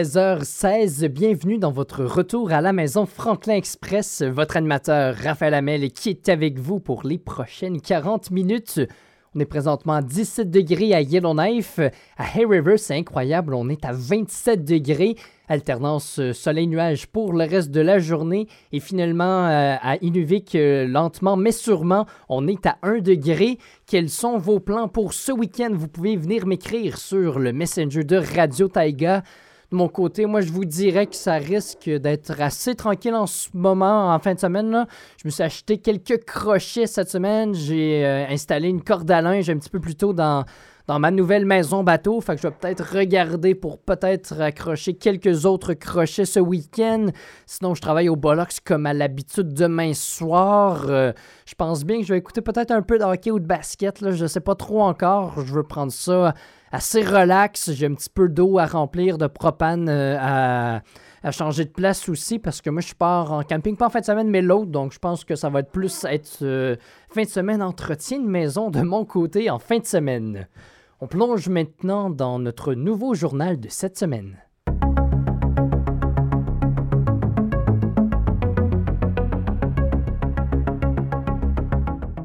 16h16, 0.00 1.08
bienvenue 1.08 1.58
dans 1.58 1.72
votre 1.72 2.02
retour 2.04 2.52
à 2.52 2.62
la 2.62 2.72
maison 2.72 3.04
Franklin 3.04 3.56
Express. 3.56 4.22
Votre 4.22 4.56
animateur 4.56 5.14
Raphaël 5.14 5.52
Hamel 5.52 5.92
qui 5.92 6.08
est 6.08 6.30
avec 6.30 6.58
vous 6.58 6.80
pour 6.80 7.02
les 7.02 7.18
prochaines 7.18 7.82
40 7.82 8.30
minutes. 8.30 8.80
On 9.34 9.40
est 9.40 9.44
présentement 9.44 9.92
à 9.92 10.00
17 10.00 10.50
degrés 10.50 10.94
à 10.94 11.02
Yellowknife. 11.02 11.80
À 12.16 12.24
Hay 12.34 12.46
River, 12.46 12.78
c'est 12.78 12.96
incroyable, 12.96 13.52
on 13.52 13.68
est 13.68 13.84
à 13.84 13.92
27 13.92 14.64
degrés. 14.64 15.16
Alternance 15.48 16.18
euh, 16.18 16.32
soleil-nuage 16.32 17.06
pour 17.08 17.34
le 17.34 17.44
reste 17.44 17.70
de 17.70 17.82
la 17.82 17.98
journée. 17.98 18.46
Et 18.72 18.80
finalement, 18.80 19.48
euh, 19.48 19.76
à 19.82 19.96
Inuvik, 20.00 20.54
euh, 20.54 20.86
lentement 20.86 21.36
mais 21.36 21.52
sûrement, 21.52 22.06
on 22.30 22.48
est 22.48 22.64
à 22.64 22.78
1 22.82 23.00
degré. 23.00 23.58
Quels 23.86 24.08
sont 24.08 24.38
vos 24.38 24.60
plans 24.60 24.88
pour 24.88 25.12
ce 25.12 25.30
week-end? 25.30 25.72
Vous 25.74 25.88
pouvez 25.88 26.16
venir 26.16 26.46
m'écrire 26.46 26.96
sur 26.96 27.38
le 27.38 27.52
Messenger 27.52 28.04
de 28.04 28.16
Radio 28.16 28.66
Taiga. 28.66 29.22
De 29.70 29.76
mon 29.76 29.88
côté, 29.88 30.26
moi, 30.26 30.40
je 30.40 30.50
vous 30.50 30.64
dirais 30.64 31.06
que 31.06 31.14
ça 31.14 31.34
risque 31.34 31.88
d'être 31.88 32.40
assez 32.40 32.74
tranquille 32.74 33.14
en 33.14 33.28
ce 33.28 33.48
moment, 33.54 34.12
en 34.12 34.18
fin 34.18 34.34
de 34.34 34.40
semaine. 34.40 34.84
Je 35.22 35.28
me 35.28 35.30
suis 35.30 35.44
acheté 35.44 35.78
quelques 35.78 36.24
crochets 36.24 36.88
cette 36.88 37.08
semaine. 37.08 37.54
J'ai 37.54 38.04
euh, 38.04 38.26
installé 38.28 38.68
une 38.68 38.82
corde 38.82 39.08
à 39.12 39.20
linge 39.20 39.48
un 39.48 39.58
petit 39.58 39.70
peu 39.70 39.78
plus 39.78 39.94
tôt 39.94 40.12
dans, 40.12 40.44
ma 40.88 41.12
nouvelle 41.12 41.46
maison 41.46 41.84
bateau. 41.84 42.20
Fait 42.20 42.34
que 42.34 42.42
je 42.42 42.48
vais 42.48 42.54
peut-être 42.60 42.96
regarder 42.96 43.54
pour 43.54 43.78
peut-être 43.78 44.40
accrocher 44.40 44.94
quelques 44.94 45.46
autres 45.46 45.74
crochets 45.74 46.24
ce 46.24 46.40
week-end. 46.40 47.06
Sinon, 47.46 47.76
je 47.76 47.80
travaille 47.80 48.08
au 48.08 48.16
Bollocks 48.16 48.58
comme 48.64 48.86
à 48.86 48.92
l'habitude 48.92 49.54
demain 49.54 49.94
soir. 49.94 50.86
Euh, 50.88 51.12
je 51.46 51.54
pense 51.54 51.84
bien 51.84 52.00
que 52.00 52.06
je 52.06 52.12
vais 52.12 52.18
écouter 52.18 52.40
peut-être 52.40 52.72
un 52.72 52.82
peu 52.82 52.98
de 52.98 53.04
hockey 53.04 53.30
ou 53.30 53.38
de 53.38 53.46
basket. 53.46 54.00
Là. 54.00 54.10
Je 54.10 54.26
sais 54.26 54.40
pas 54.40 54.56
trop 54.56 54.82
encore. 54.82 55.34
Je 55.46 55.54
veux 55.54 55.62
prendre 55.62 55.92
ça 55.92 56.34
assez 56.70 57.02
relax. 57.02 57.72
J'ai 57.72 57.86
un 57.86 57.94
petit 57.94 58.10
peu 58.10 58.28
d'eau 58.28 58.58
à 58.58 58.66
remplir, 58.66 59.18
de 59.18 59.26
propane 59.26 59.88
euh, 59.88 60.16
à, 60.20 61.30
changer 61.32 61.64
de 61.64 61.70
place 61.70 62.08
aussi 62.08 62.38
parce 62.38 62.60
que 62.62 62.70
moi 62.70 62.80
je 62.80 62.94
pars 62.94 63.32
en 63.32 63.42
camping, 63.42 63.76
pas 63.76 63.86
en 63.86 63.90
fin 63.90 64.00
de 64.00 64.04
semaine, 64.04 64.30
mais 64.30 64.42
l'autre. 64.42 64.70
Donc 64.70 64.92
je 64.92 64.98
pense 64.98 65.24
que 65.24 65.36
ça 65.36 65.48
va 65.48 65.60
être 65.60 65.70
plus 65.70 66.04
être 66.04 66.38
euh, 66.42 66.76
fin 67.10 67.22
de 67.22 67.28
semaine 67.28 67.62
entretien 67.62 68.18
de 68.18 68.26
maison 68.26 68.70
de 68.70 68.80
mon 68.80 69.04
côté 69.04 69.50
en 69.50 69.58
fin 69.58 69.78
de 69.78 69.86
semaine. 69.86 70.48
On 71.00 71.06
plonge 71.06 71.48
maintenant 71.48 72.10
dans 72.10 72.38
notre 72.38 72.74
nouveau 72.74 73.14
journal 73.14 73.58
de 73.58 73.68
cette 73.68 73.98
semaine. 73.98 74.36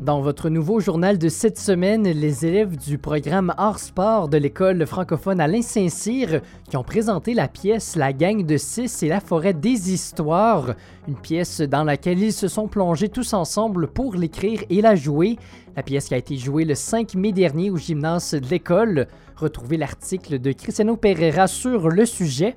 Dans 0.06 0.22
votre 0.22 0.50
nouveau 0.50 0.80
journal 0.80 1.18
de 1.18 1.30
cette 1.30 1.58
semaine, 1.58 2.04
les 2.04 2.46
élèves 2.46 2.78
du 2.78 3.00
programme 3.00 3.52
Art 3.58 3.80
Sport 3.80 4.30
de 4.30 4.38
l'école 4.38 4.86
francophone 4.86 5.42
Alain 5.42 5.64
Saint-Cyr 5.64 6.42
qui 6.70 6.78
ont 6.78 6.84
présenté 6.84 7.34
la 7.34 7.48
pièce 7.48 7.96
La 7.96 8.14
gang 8.14 8.46
de 8.46 8.56
six 8.56 9.02
et 9.02 9.08
la 9.08 9.20
forêt 9.20 9.56
des 9.56 9.92
histoires, 9.92 10.76
une 11.08 11.16
pièce 11.16 11.60
dans 11.60 11.84
laquelle 11.84 12.20
ils 12.20 12.34
se 12.34 12.48
sont 12.48 12.68
plongés 12.68 13.10
tous 13.10 13.34
ensemble 13.34 13.88
pour 13.88 14.14
l'écrire 14.14 14.62
et 14.70 14.80
la 14.80 14.94
jouer. 14.94 15.40
La 15.76 15.82
pièce 15.82 16.10
qui 16.10 16.14
a 16.14 16.18
été 16.18 16.38
jouée 16.38 16.66
le 16.66 16.76
5 16.76 17.16
mai 17.16 17.32
dernier 17.32 17.72
au 17.72 17.78
gymnase 17.78 18.36
de 18.36 18.48
l'école. 18.48 19.08
Retrouvez 19.36 19.78
l'article 19.78 20.38
de 20.38 20.52
Cristiano 20.52 20.98
Pereira 20.98 21.48
sur 21.48 21.90
le 21.90 22.06
sujet. 22.06 22.56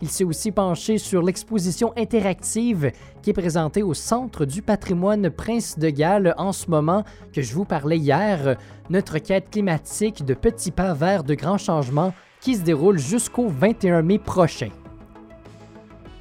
Il 0.00 0.08
s'est 0.08 0.24
aussi 0.24 0.52
penché 0.52 0.96
sur 0.98 1.22
l'exposition 1.22 1.92
interactive 1.96 2.92
qui 3.20 3.30
est 3.30 3.34
présentée 3.34 3.82
au 3.82 3.94
Centre 3.94 4.44
du 4.44 4.62
patrimoine 4.62 5.28
Prince 5.28 5.76
de 5.76 5.90
Galles 5.90 6.34
en 6.38 6.52
ce 6.52 6.70
moment 6.70 7.02
que 7.32 7.42
je 7.42 7.52
vous 7.52 7.64
parlais 7.64 7.98
hier, 7.98 8.56
notre 8.90 9.18
quête 9.18 9.50
climatique 9.50 10.24
de 10.24 10.34
petits 10.34 10.70
pas 10.70 10.94
vers 10.94 11.24
de 11.24 11.34
grands 11.34 11.58
changements 11.58 12.14
qui 12.40 12.54
se 12.54 12.62
déroule 12.62 12.98
jusqu'au 12.98 13.48
21 13.48 14.02
mai 14.02 14.18
prochain. 14.18 14.68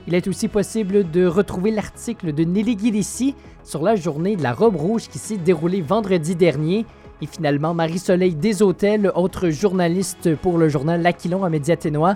Il 0.08 0.16
est 0.16 0.28
aussi 0.28 0.48
possible 0.48 1.12
de 1.12 1.28
retrouver 1.28 1.70
l'article 1.70 2.34
de 2.34 2.46
Nelly 2.46 2.78
Guilissi 2.78 3.36
sur 3.64 3.84
la 3.84 3.96
journée 3.96 4.36
de 4.36 4.42
la 4.42 4.54
robe 4.54 4.78
rouge 4.78 5.08
qui 5.08 5.20
s'est 5.20 5.38
déroulée 5.38 5.82
vendredi 5.82 6.36
dernier. 6.36 6.86
Et 7.22 7.28
finalement, 7.28 7.74
Marie-Soleil 7.74 8.36
Deshôtels, 8.36 9.12
autre 9.16 9.50
journaliste 9.50 10.36
pour 10.38 10.58
le 10.58 10.70
journal 10.70 11.02
L'Aquilon 11.02 11.44
à 11.44 11.50
Médiaténois, 11.50 12.16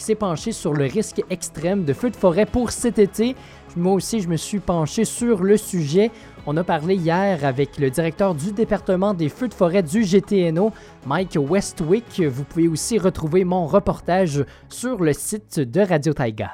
qui 0.00 0.06
s'est 0.06 0.14
penché 0.14 0.52
sur 0.52 0.72
le 0.72 0.86
risque 0.86 1.22
extrême 1.28 1.84
de 1.84 1.92
feux 1.92 2.08
de 2.08 2.16
forêt 2.16 2.46
pour 2.46 2.70
cet 2.70 2.98
été. 2.98 3.36
Moi 3.76 3.92
aussi, 3.92 4.20
je 4.20 4.28
me 4.28 4.36
suis 4.38 4.58
penché 4.58 5.04
sur 5.04 5.42
le 5.42 5.58
sujet. 5.58 6.10
On 6.46 6.56
a 6.56 6.64
parlé 6.64 6.94
hier 6.94 7.44
avec 7.44 7.76
le 7.76 7.90
directeur 7.90 8.34
du 8.34 8.52
département 8.52 9.12
des 9.12 9.28
feux 9.28 9.48
de 9.48 9.52
forêt 9.52 9.82
du 9.82 10.02
GTNO, 10.02 10.72
Mike 11.04 11.36
Westwick. 11.38 12.22
Vous 12.22 12.44
pouvez 12.44 12.66
aussi 12.66 12.98
retrouver 12.98 13.44
mon 13.44 13.66
reportage 13.66 14.42
sur 14.70 15.02
le 15.02 15.12
site 15.12 15.60
de 15.60 15.82
Radio 15.82 16.14
Taiga. 16.14 16.52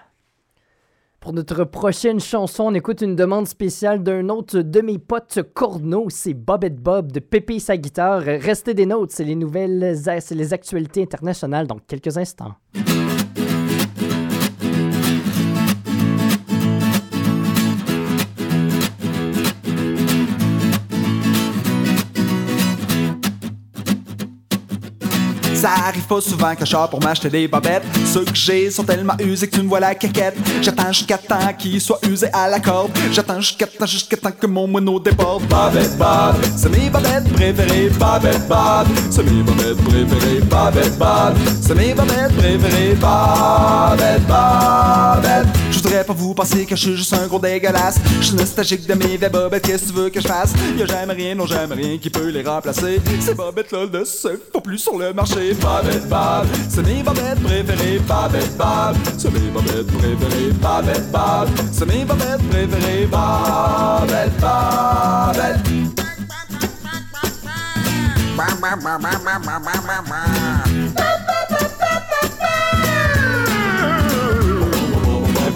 Pour 1.20 1.32
notre 1.32 1.62
prochaine 1.62 2.18
chanson, 2.18 2.64
on 2.64 2.74
écoute 2.74 3.00
une 3.00 3.14
demande 3.14 3.46
spéciale 3.46 4.02
d'un 4.02 4.28
autre 4.28 4.58
de 4.58 4.80
mes 4.80 4.98
potes 4.98 5.38
corneaux, 5.54 6.06
c'est 6.08 6.34
Bobette 6.34 6.80
Bob 6.80 7.12
de 7.12 7.20
Pépé 7.20 7.60
sa 7.60 7.76
guitare. 7.76 8.22
Restez 8.22 8.74
des 8.74 8.86
notes, 8.86 9.12
c'est 9.12 9.24
les 9.24 9.36
nouvelles, 9.36 9.96
c'est 9.96 10.34
les 10.34 10.52
actualités 10.52 11.02
internationales 11.02 11.68
dans 11.68 11.78
quelques 11.78 12.18
instants. 12.18 12.54
Ça 25.56 25.70
arrive 25.88 26.06
pas 26.06 26.20
souvent 26.20 26.54
que 26.54 26.66
je 26.66 26.76
pour 26.90 27.02
m'acheter 27.02 27.30
des 27.30 27.48
bobettes. 27.48 27.82
Ceux 28.04 28.24
que 28.24 28.34
j'ai 28.34 28.70
sont 28.70 28.84
tellement 28.84 29.14
usés 29.18 29.48
que 29.48 29.56
tu 29.56 29.62
me 29.62 29.68
vois 29.68 29.80
la 29.80 29.94
caquette. 29.94 30.36
J'attends 30.60 30.92
jusqu'à 30.92 31.16
temps 31.16 31.52
qu'ils 31.58 31.80
soient 31.80 31.98
usés 32.06 32.28
à 32.30 32.46
la 32.46 32.60
corde. 32.60 32.90
J'attends 33.10 33.40
jusqu'à 33.40 33.66
temps, 33.66 33.86
jusqu'à 33.86 34.18
temps 34.18 34.32
que 34.32 34.46
mon 34.46 34.68
moineau 34.68 35.00
déborde. 35.00 35.44
Bobette 35.44 35.96
Bob, 35.96 36.36
c'est 36.56 36.68
mes 36.68 36.90
bobettes 36.90 37.32
préférées. 37.32 37.88
Bobette 37.88 38.46
Bob, 38.46 38.86
c'est 39.10 39.22
mes 39.22 39.42
bobettes 39.42 39.82
préférées. 39.84 40.40
Bobette 40.40 40.98
Bob, 40.98 41.36
c'est 41.62 41.74
mes 41.74 41.94
bobettes 41.94 42.36
préférées. 42.36 42.94
Bobette 42.94 44.26
Bobette. 44.26 45.46
Je 45.70 45.78
voudrais 45.78 46.04
pas 46.04 46.12
vous 46.12 46.34
penser 46.34 46.66
que 46.66 46.76
je 46.76 46.80
suis 46.82 46.96
juste 46.96 47.14
un 47.14 47.26
gros 47.26 47.38
dégueulasse. 47.38 47.98
Je 48.20 48.26
suis 48.26 48.36
nostalgique 48.36 48.86
de 48.86 48.94
mes 48.94 49.16
vieilles 49.16 49.30
bobettes. 49.30 49.66
Qu'est-ce 49.66 49.84
que 49.84 49.88
tu 49.88 49.94
veux 49.94 50.10
que 50.10 50.20
je 50.20 50.28
fasse? 50.28 50.52
Y'a 50.76 50.86
jamais 50.86 51.14
rien, 51.14 51.34
non 51.34 51.46
jamais 51.46 51.74
rien 51.74 51.96
qui 51.96 52.10
peut 52.10 52.28
les 52.28 52.42
remplacer. 52.42 53.00
Ces 53.20 53.34
bobettes-là 53.34 53.86
ne 53.90 54.04
se 54.04 54.28
font 54.52 54.60
plus 54.60 54.78
sur 54.78 54.98
le 54.98 55.14
marché. 55.14 55.45
Babette 55.54 56.08
Bab, 56.08 56.46
c'est 56.68 56.82
mes 56.86 57.02
bobettes 57.02 57.42
préférées, 57.42 57.98
Babette 58.00 58.56
Bab, 58.56 58.96
c'est 59.16 59.32
mes 59.32 59.50
bobettes 59.50 59.86
préférées, 59.86 60.52
Babette 60.60 61.10
Bab, 61.10 61.48
c'est 61.72 61.86
mes 61.86 62.04
bobettes 62.04 62.48
préférées, 62.50 63.06
Babette 63.06 64.40
Babette. 64.40 65.86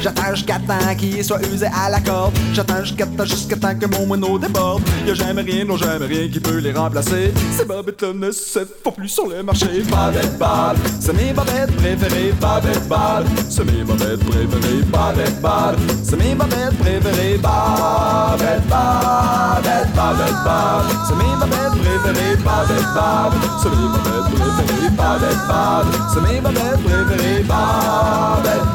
J'attends 0.00 0.34
jusqu'à 0.34 0.58
temps 0.58 0.94
qu'il 0.98 1.24
soit 1.24 1.44
usé 1.52 1.66
à 1.66 1.90
la 1.90 2.00
corde. 2.00 2.34
J'attends 2.52 2.84
jusqu'à 2.84 3.06
temps, 3.06 3.24
jusqu'à 3.24 3.56
temps 3.56 3.74
que 3.74 3.86
mon 3.86 4.06
moineau 4.06 4.38
déborde. 4.38 4.82
Y'a 5.06 5.14
jamais 5.14 5.42
rien, 5.42 5.64
non 5.64 5.76
jamais 5.76 6.06
rien 6.06 6.28
qui 6.28 6.40
peut 6.40 6.58
les 6.58 6.72
remplacer. 6.72 7.32
Ces 7.56 7.64
bobettes 7.64 8.02
ne 8.02 8.30
se 8.30 8.60
font 8.82 8.92
plus 8.92 9.08
sur 9.08 9.26
le 9.26 9.42
marché. 9.42 9.66
Babette 9.90 10.38
Bab, 10.38 10.76
c'est 11.00 11.12
mes 11.12 11.32
bobettes 11.32 11.74
préférées, 11.76 12.32
Babette 12.40 12.88
Bab, 12.88 13.24
c'est 13.48 13.64
mes 13.64 13.82
bobettes 13.82 14.20
préférées, 14.20 14.82
Babette 14.92 15.40
Bab, 15.40 15.76
c'est 16.02 16.16
mes 16.16 16.34
bobettes 16.34 16.78
préférées, 16.78 17.38
Babette 17.38 18.66
Babette, 18.68 19.94
Babette 19.94 20.44
Bab, 20.44 20.84
c'est 21.06 21.16
mes 21.16 21.36
bobettes 21.40 21.76
préférées, 21.82 22.36
Babette 22.44 22.94
Bab, 22.94 23.32
c'est 23.62 23.70
mes 23.70 23.76
bobettes 23.76 24.28
préférées, 24.34 24.90
Babette 24.96 25.42
Bab, 25.48 25.86
c'est 26.12 26.20
mes 26.20 26.40
bobettes 26.40 26.82
préférées, 26.84 27.42
Babette. 27.44 28.66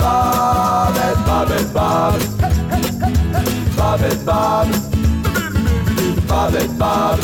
Babette 1.26 1.74
Bob. 1.74 2.20
Babette 3.76 4.26
Bob. 4.26 4.68
Babette 6.28 6.78
Bob. 6.78 7.20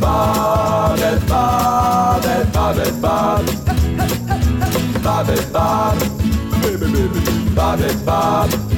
Babette 0.00 1.26
Babette 1.26 2.52
Babette 2.52 3.00
Bob. 3.00 3.44
Babette 5.02 5.52
Bob. 5.52 5.98
Babette 7.54 8.04
Bob. 8.04 8.50
Babette 8.50 8.73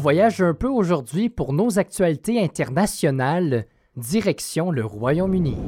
voyage 0.00 0.40
un 0.40 0.54
peu 0.54 0.66
aujourd'hui 0.66 1.28
pour 1.28 1.52
nos 1.52 1.78
actualités 1.78 2.42
internationales, 2.42 3.66
direction 3.96 4.70
le 4.70 4.82
Royaume-Uni. 4.82 5.58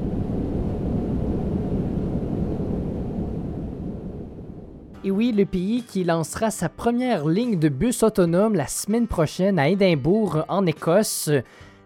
Et 5.05 5.11
oui, 5.11 5.33
le 5.33 5.45
pays 5.45 5.83
qui 5.83 6.03
lancera 6.03 6.51
sa 6.51 6.71
première 6.71 7.29
ligne 7.29 7.59
de 7.59 7.69
bus 7.69 8.03
autonome 8.03 8.55
la 8.55 8.69
semaine 8.69 9.07
prochaine 9.07 9.59
à 9.59 9.69
Édimbourg, 9.69 10.47
en 10.49 10.65
Écosse. 10.65 11.29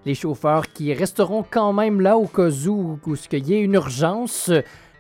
Les 0.05 0.15
chauffeurs 0.15 0.73
qui 0.73 0.95
resteront 0.95 1.45
quand 1.51 1.73
même 1.73 2.01
là 2.01 2.17
au 2.17 2.27
cas 2.27 2.51
où, 2.69 3.01
où 3.05 3.15
il 3.33 3.49
y 3.49 3.55
ait 3.55 3.61
une 3.61 3.75
urgence. 3.75 4.53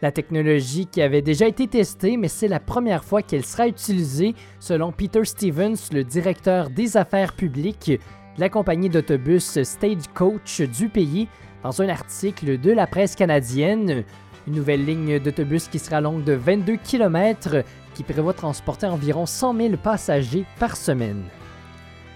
La 0.02 0.12
technologie 0.12 0.86
qui 0.86 1.00
avait 1.00 1.22
déjà 1.22 1.48
été 1.48 1.66
testée, 1.66 2.18
mais 2.18 2.28
c'est 2.28 2.48
la 2.48 2.60
première 2.60 3.02
fois 3.02 3.22
qu'elle 3.22 3.46
sera 3.46 3.66
utilisée, 3.66 4.34
selon 4.60 4.92
Peter 4.92 5.24
Stevens, 5.24 5.88
le 5.90 6.04
directeur 6.04 6.68
des 6.68 6.98
affaires 6.98 7.32
publiques 7.32 7.92
de 8.36 8.40
la 8.40 8.50
compagnie 8.50 8.90
d'autobus 8.90 9.62
Stagecoach 9.62 10.60
du 10.60 10.90
pays, 10.90 11.28
dans 11.62 11.80
un 11.80 11.88
article 11.88 12.60
de 12.60 12.72
la 12.72 12.86
presse 12.86 13.16
canadienne. 13.16 14.04
Une 14.46 14.54
nouvelle 14.54 14.84
ligne 14.84 15.18
d'autobus 15.18 15.66
qui 15.66 15.78
sera 15.78 16.02
longue 16.02 16.24
de 16.24 16.34
22 16.34 16.76
km, 16.76 17.64
qui 17.94 18.02
prévoit 18.02 18.34
transporter 18.34 18.86
environ 18.86 19.24
100 19.24 19.56
000 19.56 19.76
passagers 19.82 20.44
par 20.60 20.76
semaine. 20.76 21.24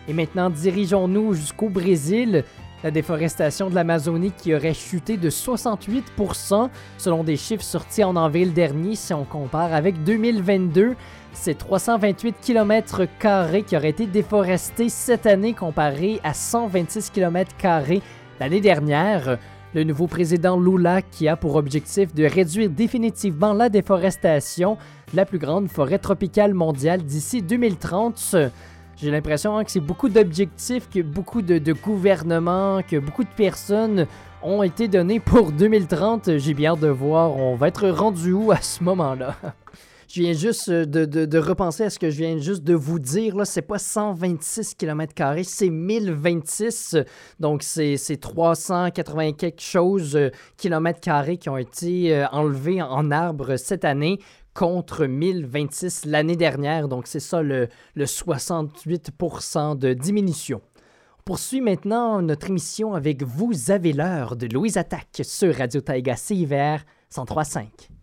Et 0.06 0.12
maintenant, 0.12 0.50
dirigeons-nous 0.50 1.32
jusqu'au 1.32 1.70
Brésil. 1.70 2.44
La 2.82 2.90
déforestation 2.90 3.68
de 3.68 3.74
l'Amazonie 3.74 4.32
qui 4.32 4.54
aurait 4.54 4.72
chuté 4.72 5.18
de 5.18 5.28
68% 5.28 6.70
selon 6.96 7.24
des 7.24 7.36
chiffres 7.36 7.62
sortis 7.62 8.02
en 8.04 8.16
avril 8.16 8.54
dernier 8.54 8.94
si 8.94 9.12
on 9.12 9.24
compare 9.24 9.74
avec 9.74 10.02
2022. 10.02 10.96
C'est 11.34 11.58
328 11.58 12.36
km 12.40 13.02
qui 13.66 13.76
auraient 13.76 13.90
été 13.90 14.06
déforestés 14.06 14.88
cette 14.88 15.26
année 15.26 15.52
comparé 15.52 16.20
à 16.24 16.32
126 16.32 17.10
km 17.10 17.54
l'année 18.40 18.60
dernière. 18.62 19.38
Le 19.74 19.84
nouveau 19.84 20.06
président 20.06 20.58
Lula 20.58 21.02
qui 21.02 21.28
a 21.28 21.36
pour 21.36 21.56
objectif 21.56 22.14
de 22.14 22.24
réduire 22.24 22.70
définitivement 22.70 23.52
la 23.52 23.68
déforestation 23.68 24.78
la 25.12 25.26
plus 25.26 25.38
grande 25.38 25.68
forêt 25.68 25.98
tropicale 25.98 26.54
mondiale 26.54 27.02
d'ici 27.02 27.42
2030. 27.42 28.36
J'ai 29.02 29.10
l'impression 29.10 29.56
hein, 29.56 29.64
que 29.64 29.70
c'est 29.70 29.80
beaucoup 29.80 30.10
d'objectifs, 30.10 30.90
que 30.90 31.00
beaucoup 31.00 31.40
de, 31.40 31.72
gouvernements, 31.72 32.82
que 32.82 32.98
beaucoup 32.98 33.24
de 33.24 33.30
personnes 33.34 34.06
ont 34.42 34.62
été 34.62 34.88
donnés 34.88 35.20
pour 35.20 35.52
2030. 35.58 36.36
J'ai 36.36 36.52
bien 36.52 36.72
hâte 36.72 36.80
de 36.80 36.88
voir, 36.88 37.34
on 37.34 37.56
va 37.56 37.68
être 37.68 37.88
rendu 37.88 38.32
où 38.32 38.52
à 38.52 38.60
ce 38.60 38.84
moment-là? 38.84 39.36
Je 40.12 40.22
viens 40.22 40.32
juste 40.32 40.68
de, 40.68 41.38
repenser 41.38 41.84
à 41.84 41.90
ce 41.90 41.96
que 42.00 42.10
je 42.10 42.16
viens 42.16 42.36
juste 42.38 42.64
de 42.64 42.74
vous 42.74 42.98
dire. 42.98 43.36
Là, 43.36 43.44
c'est 43.44 43.62
pas 43.62 43.78
126 43.78 44.74
km, 44.74 45.14
c'est 45.44 45.70
1026. 45.70 46.96
Donc, 47.38 47.62
c'est 47.62 47.96
380 48.20 49.34
quelque 49.34 49.62
chose 49.62 50.16
euh, 50.16 50.30
qui 50.56 50.68
ont 51.48 51.56
été 51.56 52.12
euh, 52.12 52.26
enlevés 52.32 52.82
en 52.82 53.12
arbre 53.12 53.56
cette 53.56 53.84
année 53.84 54.18
contre 54.54 55.06
1026 55.06 56.04
l'année 56.06 56.36
dernière. 56.36 56.88
Donc, 56.88 57.06
c'est 57.06 57.20
ça 57.20 57.42
le, 57.42 57.68
68% 57.96 59.78
de 59.78 59.92
diminution. 59.92 60.60
On 61.20 61.22
poursuit 61.24 61.60
maintenant 61.60 62.22
notre 62.22 62.48
émission 62.48 62.94
avec 62.94 63.22
Vous 63.22 63.70
avez 63.70 63.92
l'heure 63.92 64.36
de 64.36 64.46
Louise 64.46 64.76
Attaque 64.76 65.20
sur 65.22 65.54
Radio 65.56 65.80
Taiga 65.80 66.16
CIVR 66.16 66.78
103.5. 67.12 67.99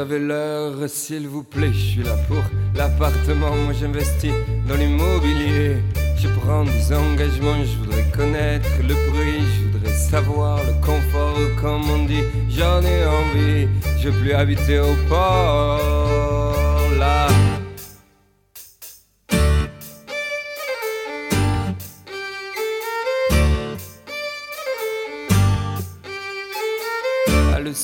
avez 0.00 0.18
l'heure, 0.18 0.76
s'il 0.88 1.28
vous 1.28 1.42
plaît, 1.42 1.72
je 1.72 1.78
suis 1.78 2.02
là 2.02 2.16
pour 2.26 2.42
l'appartement, 2.74 3.54
moi 3.54 3.74
j'investis 3.78 4.32
dans 4.66 4.74
l'immobilier. 4.74 5.76
Je 6.16 6.28
prends 6.40 6.64
des 6.64 6.92
engagements, 6.94 7.62
je 7.62 7.76
voudrais 7.78 8.04
connaître 8.16 8.68
le 8.82 8.94
prix, 8.94 9.42
je 9.56 9.68
voudrais 9.68 9.92
savoir 9.92 10.58
le 10.64 10.72
confort, 10.84 11.36
comme 11.60 11.90
on 11.90 12.06
dit, 12.06 12.22
j'en 12.48 12.80
ai 12.82 13.04
envie, 13.04 13.68
je 14.00 14.08
veux 14.08 14.20
plus 14.20 14.32
habiter 14.32 14.78
au 14.78 14.94
port. 15.08 16.86
Là. 16.98 17.28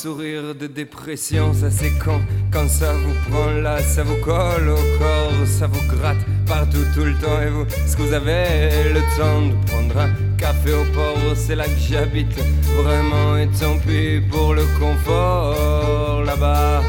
Sourire 0.07 0.55
de 0.55 0.69
dépression, 0.69 1.53
ça 1.53 1.69
c'est 1.69 1.91
quand, 1.99 2.21
quand 2.53 2.69
ça 2.69 2.93
vous 2.93 3.15
prend 3.29 3.51
là, 3.61 3.81
ça 3.81 4.05
vous 4.05 4.15
colle 4.25 4.69
au 4.69 4.99
corps, 5.01 5.47
ça 5.47 5.67
vous 5.67 5.85
gratte 5.97 6.25
partout 6.47 6.85
tout 6.95 7.03
le 7.03 7.15
temps. 7.15 7.43
Et 7.45 7.51
vous, 7.51 7.65
est-ce 7.65 7.97
que 7.97 8.03
vous 8.03 8.13
avez 8.13 8.93
le 8.95 9.01
temps 9.19 9.43
de 9.49 9.67
prendre 9.67 9.99
un 9.99 10.11
café 10.39 10.75
au 10.75 10.85
port, 10.95 11.35
c'est 11.35 11.57
là 11.57 11.65
que 11.65 11.81
j'habite, 11.91 12.39
vraiment 12.83 13.37
et 13.37 13.49
tant 13.59 13.79
pis 13.79 14.21
pour 14.31 14.55
le 14.55 14.63
confort 14.79 16.23
là-bas? 16.25 16.83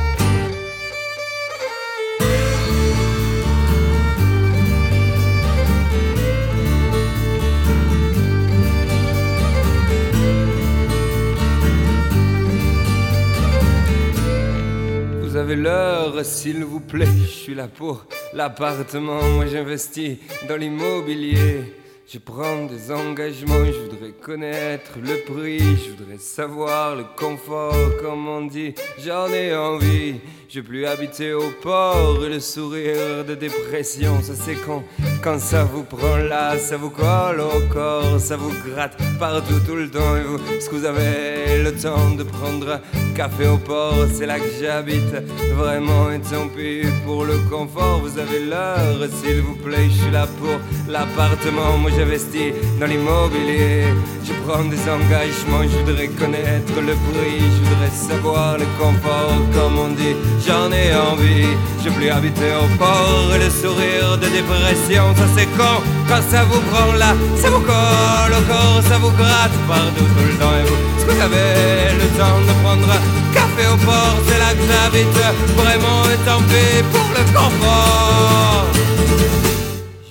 L'heure, 15.53 16.25
s'il 16.25 16.63
vous 16.63 16.79
plaît, 16.79 17.05
je 17.05 17.25
suis 17.25 17.55
là 17.55 17.67
pour 17.67 18.05
l'appartement, 18.33 19.21
moi 19.35 19.45
j'investis 19.45 20.17
dans 20.47 20.57
l'immobilier. 20.57 21.73
Je 22.09 22.19
prends 22.19 22.63
des 22.63 22.89
engagements, 22.89 23.65
je 23.65 23.79
voudrais 23.79 24.11
connaître 24.11 24.93
le 24.97 25.25
prix, 25.25 25.59
je 25.59 25.89
voudrais 25.91 26.17
savoir 26.17 26.95
le 26.95 27.03
confort, 27.17 27.75
comme 28.01 28.29
on 28.29 28.45
dit, 28.45 28.73
j'en 28.97 29.27
ai 29.27 29.53
envie. 29.53 30.15
Je 30.49 30.61
plus 30.61 30.85
habiter 30.85 31.33
au 31.33 31.51
port 31.61 32.23
et 32.25 32.29
le 32.29 32.39
sourire 32.39 33.25
de 33.27 33.35
dépression, 33.35 34.21
ça 34.21 34.33
c'est 34.33 34.55
quand, 34.55 34.81
quand 35.21 35.39
ça 35.39 35.65
vous 35.65 35.83
prend 35.83 36.15
là, 36.15 36.57
ça 36.57 36.77
vous 36.77 36.89
colle 36.89 37.41
au 37.41 37.67
corps, 37.73 38.17
ça 38.17 38.37
vous 38.37 38.53
gratte 38.65 38.97
partout 39.19 39.59
tout 39.67 39.75
le 39.75 39.91
temps. 39.91 40.15
Et 40.15 40.23
vous, 40.23 40.37
est-ce 40.53 40.69
que 40.69 40.75
vous 40.75 40.85
avez 40.85 41.61
le 41.61 41.75
temps 41.75 42.11
de 42.11 42.23
prendre 42.23 42.79
café 43.13 43.45
au 43.45 43.57
port 43.57 44.07
C'est 44.13 44.25
là 44.25 44.39
que 44.39 44.49
j'habite, 44.61 45.13
vraiment 45.53 46.11
et 46.11 46.21
tant 46.21 46.47
pis 46.47 46.87
pour 47.05 47.25
le 47.25 47.37
confort. 47.49 47.99
Vous 47.99 48.17
avez 48.17 48.45
l'heure, 48.45 49.05
s'il 49.21 49.41
vous 49.41 49.55
plaît, 49.55 49.89
je 49.89 50.03
suis 50.03 50.11
là 50.11 50.27
pour 50.39 50.57
l'appartement. 50.89 51.77
J'investis 51.97 52.53
dans 52.79 52.85
l'immobilier, 52.85 53.85
je 54.23 54.33
prends 54.45 54.63
des 54.65 54.83
engagements, 54.97 55.63
je 55.63 55.77
voudrais 55.79 56.09
connaître 56.09 56.75
le 56.89 56.93
prix, 56.93 57.41
je 57.55 57.61
voudrais 57.69 57.89
savoir 57.89 58.57
le 58.59 58.67
confort, 58.79 59.33
comme 59.53 59.79
on 59.79 59.89
dit 59.89 60.15
j'en 60.45 60.71
ai 60.71 60.93
envie. 60.93 61.51
Je 61.83 61.89
plus 61.89 62.09
habiter 62.09 62.51
au 62.61 62.67
port 62.77 63.29
et 63.33 63.39
le 63.39 63.49
sourire 63.49 64.17
de 64.21 64.27
dépression, 64.27 65.05
ça 65.15 65.25
c'est 65.35 65.49
quand, 65.57 65.79
quand 66.07 66.21
ça 66.29 66.43
vous 66.43 66.61
prend 66.69 66.91
là, 66.93 67.15
ça 67.41 67.49
vous 67.49 67.61
colle 67.61 68.33
au 68.39 68.43
corps, 68.51 68.81
ça 68.89 68.97
vous 68.99 69.11
gratte 69.11 69.57
partout 69.67 70.09
tout 70.15 70.27
le 70.31 70.37
temps. 70.37 70.55
Et 70.59 70.65
vous, 70.67 70.77
est-ce 70.97 71.05
que 71.05 71.11
vous 71.11 71.21
avez 71.29 71.95
le 72.01 72.07
temps 72.19 72.39
de 72.47 72.53
prendre 72.61 72.87
un 72.97 73.01
café 73.33 73.63
au 73.73 73.77
port 73.87 74.17
C'est 74.27 74.39
là 74.43 74.51
que 74.57 74.65
j'habite, 74.69 75.17
vraiment 75.61 76.03
tant 76.27 76.41
pis 76.49 76.83
pour 76.91 77.07
le 77.17 77.23
confort. 77.33 78.65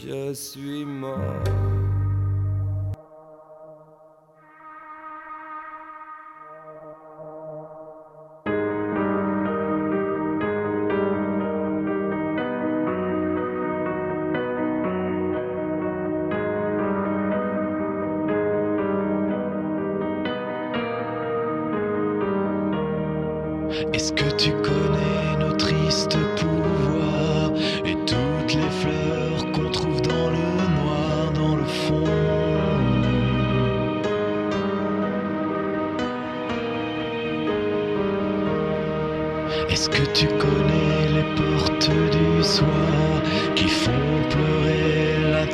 Je 0.02 0.35
suis 0.35 0.85
mort. 0.85 1.36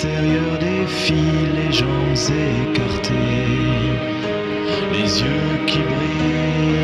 Des 0.05 0.87
filles, 0.87 1.49
les 1.55 1.73
jambes 1.73 2.17
écartées, 2.73 3.15
les 4.93 5.21
yeux 5.23 5.67
qui 5.67 5.79
brillent 5.79 6.82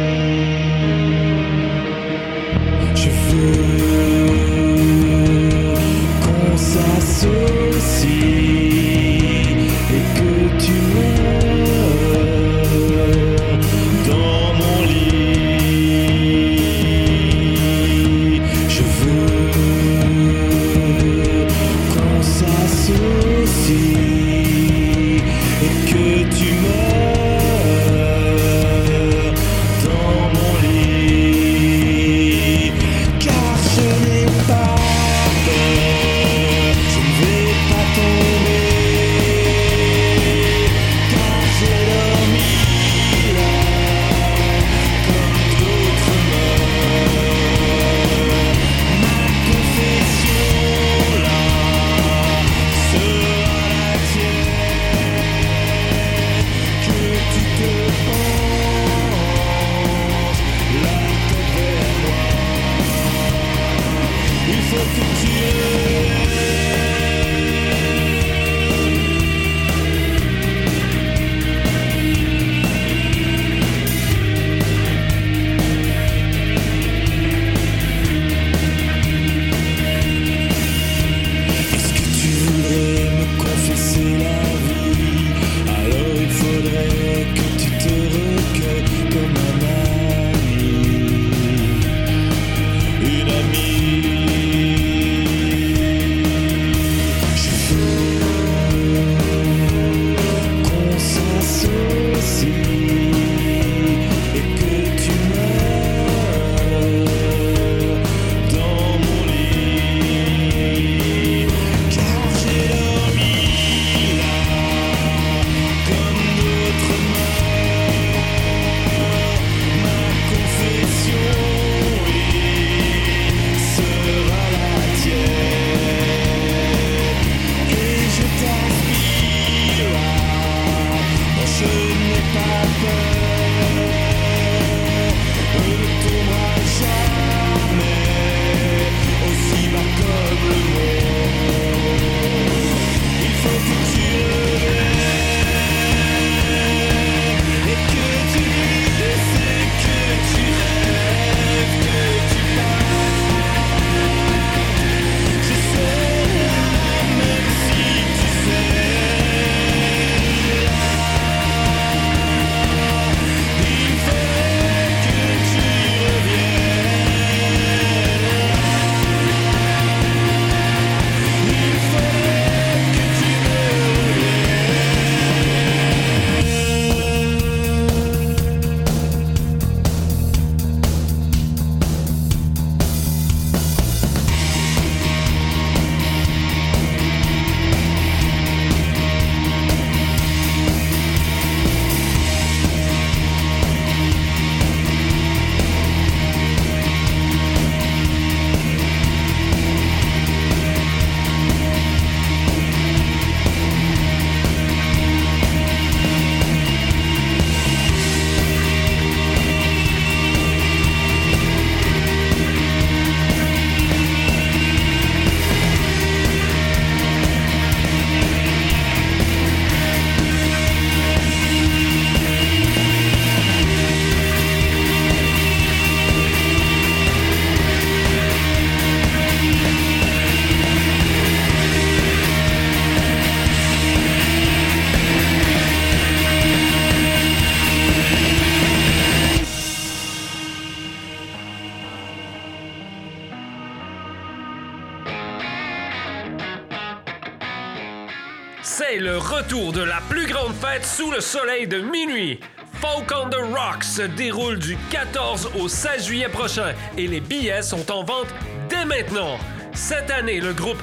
retour 249.49 249.73
de 249.73 249.83
la 249.83 250.03
plus 250.11 250.27
grande 250.27 250.53
fête 250.55 250.85
sous 250.85 251.11
le 251.11 251.23
soleil 251.23 251.67
de 251.67 251.81
minuit. 251.81 252.39
Folk 252.83 253.11
on 253.17 253.31
the 253.31 253.57
Rock 253.57 253.83
se 253.83 254.03
déroule 254.03 254.59
du 254.59 254.77
14 254.91 255.53
au 255.59 255.69
16 255.69 256.07
juillet 256.07 256.29
prochain 256.29 256.75
et 256.99 257.07
les 257.07 257.21
billets 257.21 257.63
sont 257.63 257.91
en 257.91 258.05
vente 258.05 258.27
dès 258.69 258.85
maintenant. 258.85 259.39
Cette 259.73 260.11
année, 260.11 260.41
le 260.41 260.53
groupe 260.53 260.83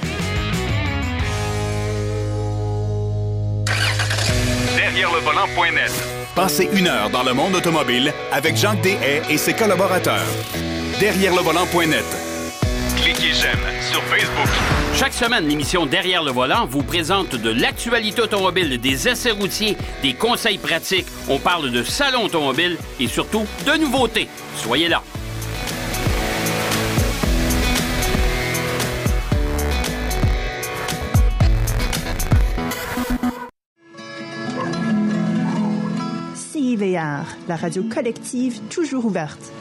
Derrière 4.91 5.13
le 5.13 5.19
volant.net. 5.19 5.91
Passez 6.35 6.69
une 6.73 6.87
heure 6.87 7.09
dans 7.09 7.23
le 7.23 7.33
monde 7.33 7.55
automobile 7.55 8.13
avec 8.29 8.57
Jacques 8.57 8.81
Deshaies 8.81 9.21
et 9.29 9.37
ses 9.37 9.53
collaborateurs. 9.53 10.25
Derrière 10.99 11.33
le 11.33 11.41
volant.net. 11.41 12.03
Cliquez 12.97 13.33
j'aime 13.33 13.59
sur 13.89 14.03
Facebook. 14.03 14.49
Chaque 14.93 15.13
semaine, 15.13 15.47
l'émission 15.47 15.85
Derrière 15.85 16.23
le 16.23 16.31
volant 16.31 16.65
vous 16.65 16.83
présente 16.83 17.35
de 17.35 17.51
l'actualité 17.51 18.21
automobile, 18.21 18.81
des 18.81 19.07
essais 19.07 19.31
routiers, 19.31 19.77
des 20.01 20.13
conseils 20.13 20.57
pratiques. 20.57 21.07
On 21.29 21.39
parle 21.39 21.71
de 21.71 21.83
salon 21.83 22.25
automobile 22.25 22.77
et 22.99 23.07
surtout 23.07 23.45
de 23.65 23.77
nouveautés. 23.77 24.27
Soyez 24.57 24.89
là. 24.89 25.01
La 37.47 37.55
radio 37.55 37.83
collective 37.83 38.59
toujours 38.69 39.05
ouverte. 39.05 39.51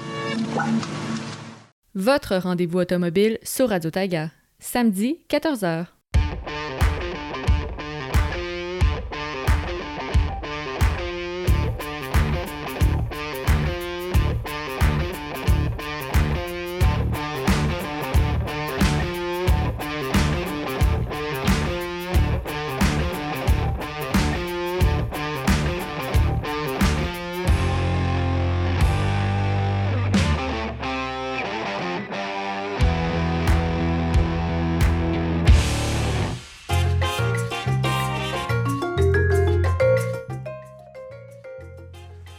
Votre 1.94 2.36
rendez-vous 2.36 2.80
automobile 2.80 3.38
sur 3.42 3.70
Radio 3.70 3.90
Taga. 3.90 4.30
Samedi, 4.58 5.20
14h. 5.30 5.86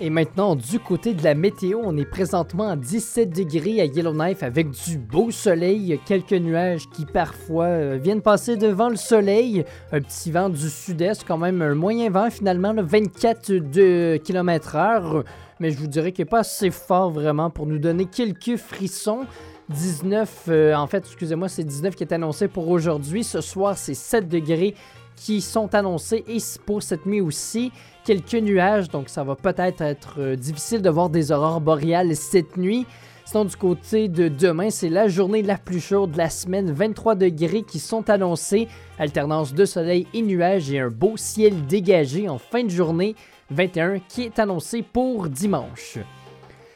Et 0.03 0.09
maintenant, 0.09 0.55
du 0.55 0.79
côté 0.79 1.13
de 1.13 1.23
la 1.23 1.35
météo, 1.35 1.79
on 1.83 1.95
est 1.95 2.09
présentement 2.09 2.69
à 2.69 2.75
17 2.75 3.29
degrés 3.29 3.81
à 3.81 3.85
Yellowknife 3.85 4.41
avec 4.41 4.71
du 4.71 4.97
beau 4.97 5.29
soleil, 5.29 5.99
quelques 6.07 6.31
nuages 6.31 6.89
qui 6.89 7.05
parfois 7.05 7.65
euh, 7.65 7.99
viennent 8.01 8.23
passer 8.23 8.57
devant 8.57 8.89
le 8.89 8.95
soleil, 8.95 9.63
un 9.91 10.01
petit 10.01 10.31
vent 10.31 10.49
du 10.49 10.69
sud-est, 10.71 11.23
quand 11.23 11.37
même 11.37 11.61
un 11.61 11.75
moyen 11.75 12.09
vent 12.09 12.31
finalement, 12.31 12.73
là, 12.73 12.81
24 12.81 13.51
de 13.51 14.19
km/h, 14.23 15.23
mais 15.59 15.69
je 15.69 15.77
vous 15.77 15.85
dirais 15.85 16.11
qu'il 16.11 16.25
n'est 16.25 16.29
pas 16.31 16.39
assez 16.39 16.71
fort 16.71 17.11
vraiment 17.11 17.51
pour 17.51 17.67
nous 17.67 17.77
donner 17.77 18.05
quelques 18.05 18.57
frissons. 18.57 19.27
19, 19.69 20.45
euh, 20.47 20.73
en 20.73 20.87
fait, 20.87 21.05
excusez-moi, 21.05 21.47
c'est 21.47 21.63
19 21.63 21.95
qui 21.95 22.03
est 22.03 22.11
annoncé 22.11 22.47
pour 22.47 22.69
aujourd'hui. 22.69 23.23
Ce 23.23 23.39
soir, 23.39 23.77
c'est 23.77 23.93
7 23.93 24.27
degrés 24.27 24.73
qui 25.15 25.41
sont 25.41 25.75
annoncés 25.75 26.23
et 26.27 26.37
pour 26.65 26.81
cette 26.81 27.05
nuit 27.05 27.21
aussi 27.21 27.71
quelques 28.05 28.33
nuages, 28.35 28.89
donc 28.89 29.09
ça 29.09 29.23
va 29.23 29.35
peut-être 29.35 29.81
être, 29.81 30.15
euh, 30.19 30.35
difficile 30.35 30.81
de 30.81 30.89
voir 30.89 31.09
des 31.09 31.31
aurores 31.31 31.61
boréales 31.61 32.15
cette 32.15 32.57
nuit. 32.57 32.85
Sinon, 33.25 33.45
du 33.45 33.55
côté 33.55 34.09
de 34.09 34.27
demain, 34.27 34.69
c'est 34.69 34.89
la 34.89 35.07
journée 35.07 35.41
la 35.41 35.57
plus 35.57 35.79
chaude 35.79 36.11
de 36.11 36.17
la 36.17 36.29
semaine, 36.29 36.71
23 36.71 37.15
degrés 37.15 37.63
qui 37.63 37.79
sont 37.79 38.09
annoncés, 38.09 38.67
alternance 38.99 39.53
de 39.53 39.63
soleil 39.63 40.07
et 40.13 40.21
nuages 40.21 40.71
et 40.71 40.79
un 40.79 40.89
beau 40.89 41.15
ciel 41.15 41.65
dégagé 41.65 42.27
en 42.27 42.37
fin 42.37 42.63
de 42.63 42.69
journée, 42.69 43.15
21 43.51 43.99
qui 43.99 44.23
est 44.23 44.39
annoncé 44.39 44.81
pour 44.81 45.29
dimanche. 45.29 45.99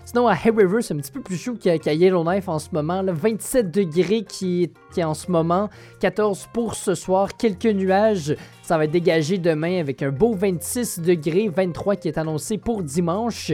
Sinon, 0.05 0.27
à 0.27 0.33
Hay 0.33 0.51
River, 0.55 0.83
c'est 0.83 0.93
un 0.93 0.97
petit 0.97 1.11
peu 1.11 1.21
plus 1.21 1.35
chaud 1.35 1.55
qu'à 1.55 1.93
Yellowknife 1.93 2.47
en 2.47 2.59
ce 2.59 2.69
moment. 2.71 3.01
là. 3.01 3.11
27 3.11 3.71
degrés 3.71 4.23
qui 4.23 4.71
est, 4.95 5.03
en 5.03 5.15
ce 5.15 5.31
moment. 5.31 5.67
14 5.99 6.49
pour 6.53 6.75
ce 6.75 6.93
soir. 6.93 7.35
Quelques 7.35 7.65
nuages. 7.65 8.35
Ça 8.61 8.77
va 8.77 8.85
être 8.85 8.91
dégagé 8.91 9.39
demain 9.39 9.79
avec 9.79 10.03
un 10.03 10.11
beau 10.11 10.35
26 10.35 10.99
degrés. 10.99 11.49
23 11.49 11.95
qui 11.95 12.07
est 12.07 12.19
annoncé 12.19 12.59
pour 12.59 12.83
dimanche. 12.83 13.51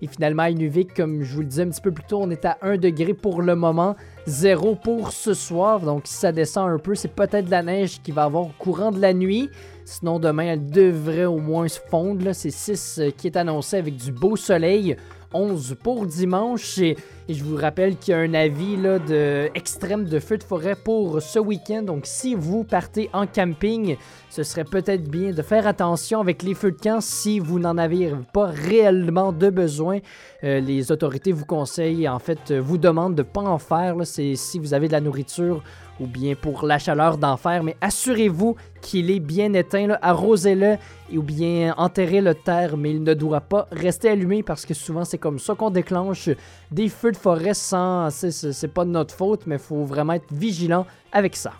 Et 0.00 0.08
finalement, 0.08 0.42
à 0.42 0.50
Inuvik, 0.50 0.92
comme 0.92 1.22
je 1.22 1.32
vous 1.32 1.42
le 1.42 1.46
disais 1.46 1.62
un 1.62 1.68
petit 1.68 1.80
peu 1.80 1.92
plus 1.92 2.04
tôt, 2.04 2.18
on 2.20 2.30
est 2.30 2.44
à 2.44 2.58
1 2.62 2.78
degré 2.78 3.14
pour 3.14 3.40
le 3.40 3.54
moment. 3.54 3.94
0 4.26 4.74
pour 4.74 5.12
ce 5.12 5.34
soir. 5.34 5.78
Donc, 5.78 6.08
si 6.08 6.14
ça 6.14 6.32
descend 6.32 6.68
un 6.68 6.78
peu, 6.78 6.96
c'est 6.96 7.14
peut-être 7.14 7.48
la 7.48 7.62
neige 7.62 8.02
qui 8.02 8.10
va 8.10 8.24
avoir 8.24 8.42
au 8.42 8.52
courant 8.58 8.90
de 8.90 9.00
la 9.00 9.14
nuit. 9.14 9.48
Sinon, 9.84 10.18
demain, 10.18 10.46
elle 10.54 10.66
devrait 10.66 11.26
au 11.26 11.38
moins 11.38 11.68
se 11.68 11.78
fondre. 11.88 12.32
C'est 12.32 12.50
6 12.50 12.98
euh, 12.98 13.10
qui 13.16 13.28
est 13.28 13.36
annoncé 13.36 13.76
avec 13.76 13.96
du 13.96 14.10
beau 14.10 14.34
soleil. 14.34 14.96
11 15.34 15.76
pour 15.82 16.06
dimanche. 16.06 16.78
Et, 16.78 16.96
je 17.28 17.42
vous 17.44 17.56
rappelle 17.56 17.96
qu'il 17.96 18.12
y 18.12 18.14
a 18.14 18.20
un 18.20 18.34
avis 18.34 18.76
là, 18.76 18.98
de 18.98 19.48
extrême 19.54 20.04
de 20.04 20.18
feu 20.18 20.36
de 20.36 20.42
forêt 20.42 20.74
pour 20.74 21.22
ce 21.22 21.38
week-end. 21.38 21.82
Donc, 21.82 22.02
si 22.04 22.34
vous 22.34 22.64
partez 22.64 23.08
en 23.12 23.26
camping, 23.26 23.96
ce 24.28 24.42
serait 24.42 24.64
peut-être 24.64 25.08
bien 25.08 25.32
de 25.32 25.42
faire 25.42 25.66
attention 25.66 26.20
avec 26.20 26.42
les 26.42 26.54
feux 26.54 26.72
de 26.72 26.78
camp 26.78 27.00
si 27.00 27.38
vous 27.38 27.58
n'en 27.58 27.78
avez 27.78 28.12
pas 28.32 28.46
réellement 28.46 29.32
de 29.32 29.48
besoin. 29.50 30.00
Euh, 30.44 30.60
les 30.60 30.92
autorités 30.92 31.32
vous 31.32 31.46
conseillent, 31.46 32.08
en 32.08 32.18
fait, 32.18 32.52
vous 32.52 32.76
demandent 32.76 33.14
de 33.14 33.22
ne 33.22 33.26
pas 33.28 33.42
en 33.42 33.58
faire. 33.58 33.96
C'est 34.04 34.34
si 34.34 34.58
vous 34.58 34.74
avez 34.74 34.88
de 34.88 34.92
la 34.92 35.00
nourriture 35.00 35.62
ou 36.00 36.06
bien 36.06 36.34
pour 36.34 36.66
la 36.66 36.78
chaleur 36.78 37.18
d'en 37.18 37.36
faire, 37.36 37.62
mais 37.62 37.76
assurez-vous 37.80 38.56
qu'il 38.80 39.10
est 39.10 39.20
bien 39.20 39.52
éteint, 39.52 39.96
arrosez-le 40.02 40.76
ou 41.14 41.22
bien 41.22 41.74
enterrez 41.76 42.20
le 42.20 42.34
terre, 42.34 42.76
mais 42.76 42.90
il 42.90 43.02
ne 43.02 43.14
doit 43.14 43.40
pas 43.40 43.68
rester 43.70 44.08
allumé 44.08 44.42
parce 44.42 44.66
que 44.66 44.74
souvent 44.74 45.04
c'est 45.04 45.18
comme 45.18 45.38
ça 45.38 45.54
qu'on 45.54 45.70
déclenche 45.70 46.30
des 46.70 46.88
feux 46.88 47.12
de 47.12 47.16
forêt 47.16 47.54
sans, 47.54 48.10
c'est 48.10 48.68
pas 48.68 48.84
de 48.84 48.90
notre 48.90 49.14
faute, 49.14 49.46
mais 49.46 49.56
il 49.56 49.60
faut 49.60 49.84
vraiment 49.84 50.14
être 50.14 50.32
vigilant 50.32 50.86
avec 51.12 51.36
ça. 51.36 51.52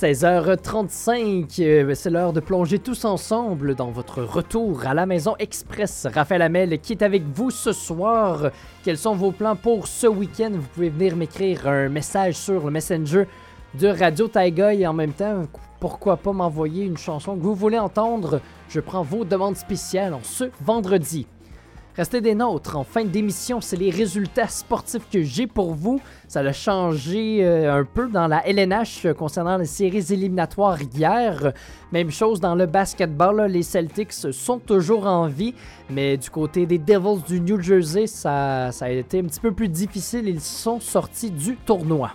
16h35, 0.00 1.60
euh, 1.60 1.92
c'est 1.96 2.10
l'heure 2.10 2.32
de 2.32 2.38
plonger 2.38 2.78
tous 2.78 3.04
ensemble 3.04 3.74
dans 3.74 3.90
votre 3.90 4.22
retour 4.22 4.86
à 4.86 4.94
la 4.94 5.06
maison 5.06 5.34
express. 5.40 6.06
Raphaël 6.14 6.42
Hamel 6.42 6.78
qui 6.78 6.92
est 6.92 7.02
avec 7.02 7.24
vous 7.34 7.50
ce 7.50 7.72
soir. 7.72 8.52
Quels 8.84 8.96
sont 8.96 9.16
vos 9.16 9.32
plans 9.32 9.56
pour 9.56 9.88
ce 9.88 10.06
week-end? 10.06 10.52
Vous 10.52 10.68
pouvez 10.72 10.90
venir 10.90 11.16
m'écrire 11.16 11.66
un 11.66 11.88
message 11.88 12.36
sur 12.36 12.66
le 12.66 12.70
messenger 12.70 13.26
de 13.74 13.88
Radio 13.88 14.28
Taiga 14.28 14.72
et 14.72 14.86
en 14.86 14.92
même 14.92 15.14
temps, 15.14 15.42
pourquoi 15.80 16.16
pas 16.16 16.32
m'envoyer 16.32 16.84
une 16.84 16.96
chanson 16.96 17.34
que 17.34 17.42
vous 17.42 17.56
voulez 17.56 17.80
entendre? 17.80 18.40
Je 18.68 18.78
prends 18.78 19.02
vos 19.02 19.24
demandes 19.24 19.56
spéciales 19.56 20.14
en 20.14 20.22
ce 20.22 20.44
vendredi. 20.60 21.26
Restez 21.98 22.20
des 22.20 22.36
nôtres. 22.36 22.76
En 22.76 22.84
fin 22.84 23.04
d'émission, 23.04 23.60
c'est 23.60 23.74
les 23.74 23.90
résultats 23.90 24.46
sportifs 24.46 25.10
que 25.10 25.20
j'ai 25.24 25.48
pour 25.48 25.74
vous. 25.74 26.00
Ça 26.28 26.38
a 26.38 26.52
changé 26.52 27.44
euh, 27.44 27.80
un 27.80 27.84
peu 27.84 28.06
dans 28.06 28.28
la 28.28 28.46
LNH 28.46 29.06
euh, 29.06 29.14
concernant 29.14 29.56
les 29.56 29.66
séries 29.66 30.12
éliminatoires 30.12 30.78
hier. 30.80 31.52
Même 31.90 32.12
chose 32.12 32.38
dans 32.38 32.54
le 32.54 32.66
basketball. 32.66 33.50
les 33.50 33.64
Celtics 33.64 34.12
sont 34.12 34.60
toujours 34.60 35.08
en 35.08 35.26
vie. 35.26 35.54
Mais 35.90 36.16
du 36.16 36.30
côté 36.30 36.66
des 36.66 36.78
Devils 36.78 37.24
du 37.26 37.40
New 37.40 37.60
Jersey, 37.60 38.06
ça, 38.06 38.70
ça 38.70 38.84
a 38.84 38.90
été 38.90 39.18
un 39.18 39.24
petit 39.24 39.40
peu 39.40 39.50
plus 39.50 39.68
difficile. 39.68 40.28
Ils 40.28 40.40
sont 40.40 40.78
sortis 40.78 41.32
du 41.32 41.56
tournoi. 41.56 42.12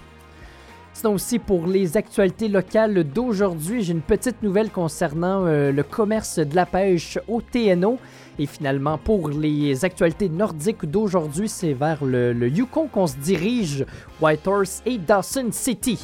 Sinon 0.93 1.15
aussi 1.15 1.39
pour 1.39 1.65
les 1.65 1.97
actualités 1.97 2.47
locales 2.47 3.03
d'aujourd'hui, 3.03 3.81
j'ai 3.81 3.93
une 3.93 4.01
petite 4.01 4.43
nouvelle 4.43 4.69
concernant 4.69 5.43
euh, 5.47 5.71
le 5.71 5.81
commerce 5.81 6.37
de 6.37 6.55
la 6.55 6.67
pêche 6.67 7.17
au 7.27 7.41
TNO. 7.41 7.97
Et 8.39 8.45
finalement, 8.45 8.97
pour 8.97 9.29
les 9.29 9.85
actualités 9.85 10.29
nordiques 10.29 10.85
d'aujourd'hui, 10.85 11.47
c'est 11.47 11.73
vers 11.73 12.03
le, 12.03 12.47
Yukon 12.47 12.87
qu'on 12.87 13.07
se 13.07 13.17
dirige, 13.17 13.85
Whitehorse 14.21 14.81
et 14.85 14.97
Dawson 14.97 15.49
City. 15.51 15.99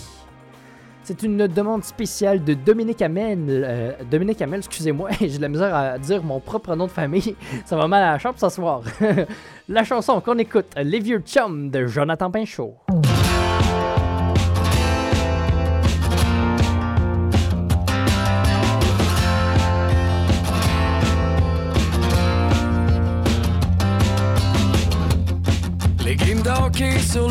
C'est 1.04 1.24
une 1.24 1.48
demande 1.48 1.84
spéciale 1.84 2.44
de 2.44 2.54
Dominique 2.54 3.02
Hamel. 3.02 3.40
euh, 3.48 3.94
Dominique 4.12 4.42
Hamel, 4.44 4.60
excusez-moi, 4.60 5.10
j'ai 5.20 5.40
la 5.40 5.50
misère 5.50 5.74
à 5.74 5.98
dire 5.98 6.24
mon 6.24 6.40
propre 6.40 6.76
nom 6.76 6.86
de 6.86 6.92
famille. 6.92 7.36
Ça 7.66 7.76
va 7.76 7.88
mal 7.88 8.04
à 8.04 8.12
la 8.12 8.20
chambre 8.20 8.38
ce 8.38 8.50
soir. 8.50 8.84
la 9.70 9.84
chanson 9.84 10.22
qu'on 10.22 10.38
écoute, 10.38 10.68
Les 10.78 11.00
vieux 11.00 11.20
chums 11.20 11.72
de 11.72 11.88
Jonathan 11.88 12.30
Pinchot. 12.30 12.76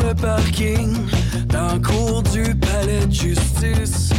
le 0.09 0.15
parking 0.15 0.95
d'un 1.47 1.79
cours 1.79 2.23
du 2.23 2.55
palais 2.55 3.05
de 3.05 3.11
justice. 3.11 4.09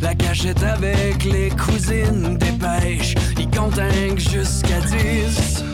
La 0.00 0.14
cachette 0.14 0.62
avec 0.62 1.24
les 1.24 1.50
cousines 1.50 2.38
dépêche, 2.38 3.14
ils 3.38 3.50
continquent 3.50 4.18
jusqu'à 4.18 4.80
10. 4.80 5.64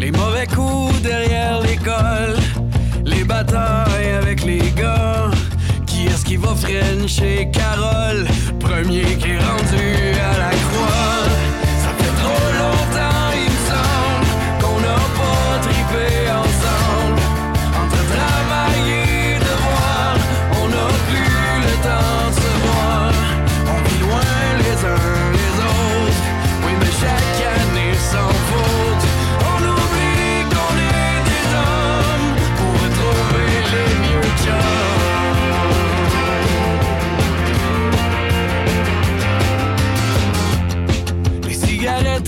Les 0.00 0.10
mauvais 0.10 0.46
coups 0.46 1.00
derrière 1.02 1.60
l'école, 1.60 2.36
les 3.04 3.24
batailles 3.24 4.12
avec 4.20 4.42
les 4.44 4.72
gars. 4.72 5.30
Qui 5.86 6.06
est-ce 6.06 6.24
qui 6.24 6.36
va 6.36 6.54
freiner 6.54 7.06
chez 7.06 7.48
Carole, 7.52 8.26
premier 8.58 9.16
qui 9.20 9.30
est 9.30 9.38
rendu 9.38 10.18
à 10.18 10.38
la 10.38 10.50
croix? 10.50 11.39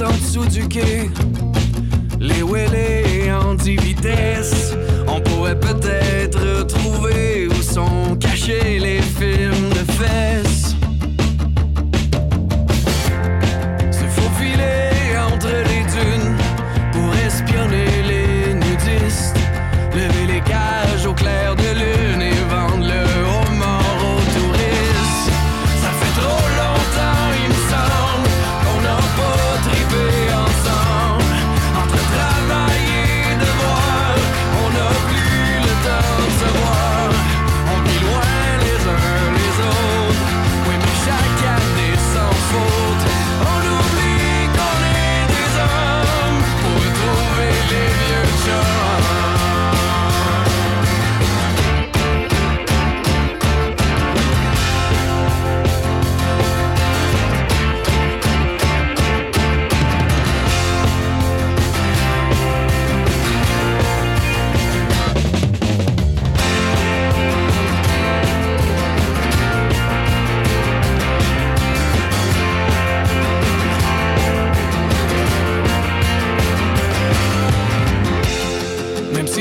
En 0.01 0.11
dessous 0.13 0.47
du 0.47 0.67
quai, 0.69 1.11
les 2.19 2.43
wheelés 2.43 3.31
en 3.31 3.55
10 3.55 3.77
vitesses. 3.77 4.75
On 5.07 5.21
pourrait 5.21 5.59
peut-être 5.59 6.67
trouver 6.67 7.49
où 7.49 7.63
sont 7.63 8.17
cachés 8.19 8.79
les 8.79 9.03
films 9.03 9.52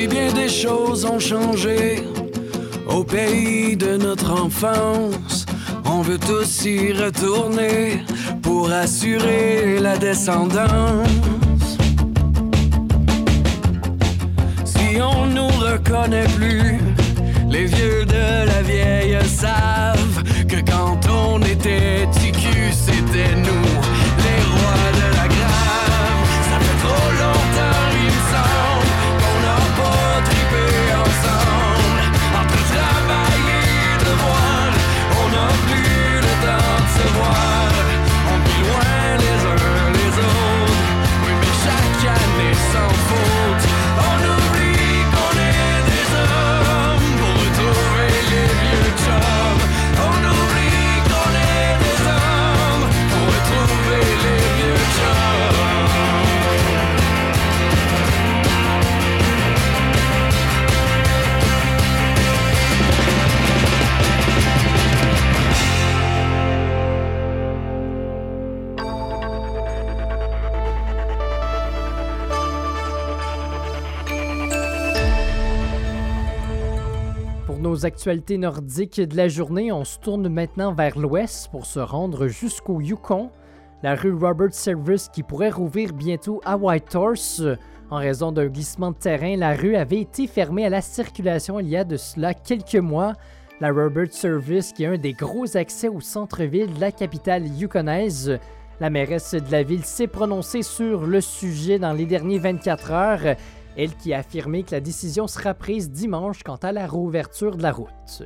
si 0.02 0.08
bien 0.08 0.34
des 0.34 0.50
choses 0.50 1.06
ont 1.06 1.20
changé 1.20 2.04
au 2.88 3.04
pays 3.04 3.78
de 3.78 3.98
notre 3.98 4.32
enfance, 4.32 5.46
on 5.86 6.02
veut 6.02 6.18
tous 6.18 6.66
y 6.66 6.92
retourner 6.92 8.04
pour 8.42 8.72
assurer 8.72 9.78
la 9.80 9.98
descendance. 9.98 11.08
Si 14.66 15.00
on 15.00 15.28
nous 15.28 15.54
reconnaît 15.70 16.32
plus, 16.36 16.80
les 17.52 17.66
vieux 17.66 18.04
de 18.06 18.48
la 18.52 18.62
vieille 18.64 19.20
savent 19.28 20.24
que 20.48 20.62
quand 20.72 21.00
on 21.10 21.40
était 21.44 22.08
TQ, 22.12 22.72
c'était 22.86 23.36
nous, 23.36 23.81
sans 43.12 43.41
nos 77.62 77.86
actualités 77.86 78.40
nordiques 78.40 79.00
de 79.00 79.16
la 79.16 79.28
journée, 79.28 79.72
on 79.72 79.86
se 79.86 80.00
tourne 80.00 80.28
maintenant 80.28 80.74
vers 80.74 80.98
l'ouest 80.98 81.48
pour 81.52 81.68
se 81.68 81.80
rendre 81.80 82.28
jusqu'au 82.28 82.82
Yukon. 82.82 83.30
La 83.84 83.96
rue 83.96 84.14
Robert 84.14 84.54
Service 84.54 85.10
qui 85.10 85.22
pourrait 85.22 85.52
rouvrir 85.52 85.94
bientôt 85.94 86.42
à 86.44 86.58
Whitehorse. 86.58 87.44
En 87.92 87.98
raison 87.98 88.32
d'un 88.32 88.48
glissement 88.48 88.92
de 88.92 88.96
terrain, 88.96 89.36
la 89.38 89.54
rue 89.54 89.76
avait 89.76 90.02
été 90.02 90.26
fermée 90.26 90.66
à 90.66 90.70
la 90.70 90.82
circulation 90.82 91.60
il 91.60 91.70
y 91.70 91.78
a 91.78 91.84
de 91.84 91.98
cela 91.98 92.34
quelques 92.34 92.76
mois. 92.76 93.14
La 93.60 93.72
Robert 93.72 94.12
Service 94.12 94.74
qui 94.74 94.84
est 94.84 94.88
un 94.88 94.98
des 94.98 95.14
gros 95.14 95.56
accès 95.56 95.88
au 95.88 96.02
centre-ville 96.02 96.74
de 96.74 96.82
la 96.82 96.92
capitale 96.92 97.46
yukonaise. 97.46 98.40
La 98.80 98.90
mairesse 98.90 99.36
de 99.36 99.52
la 99.52 99.62
ville 99.62 99.86
s'est 99.86 100.08
prononcée 100.08 100.64
sur 100.64 101.06
le 101.06 101.22
sujet 101.22 101.78
dans 101.78 101.94
les 101.94 102.08
derniers 102.08 102.40
24 102.40 102.92
heures. 102.92 103.36
Elle 103.78 103.96
qui 103.96 104.14
a 104.14 104.20
affirmé 104.20 104.64
que 104.64 104.72
la 104.72 104.82
décision 104.82 105.28
sera 105.28 105.54
prise 105.54 105.92
dimanche 105.92 106.44
quant 106.44 106.58
à 106.58 106.72
la 106.72 106.88
réouverture 106.88 107.58
de 107.58 107.64
la 107.64 107.72
route. 107.72 108.24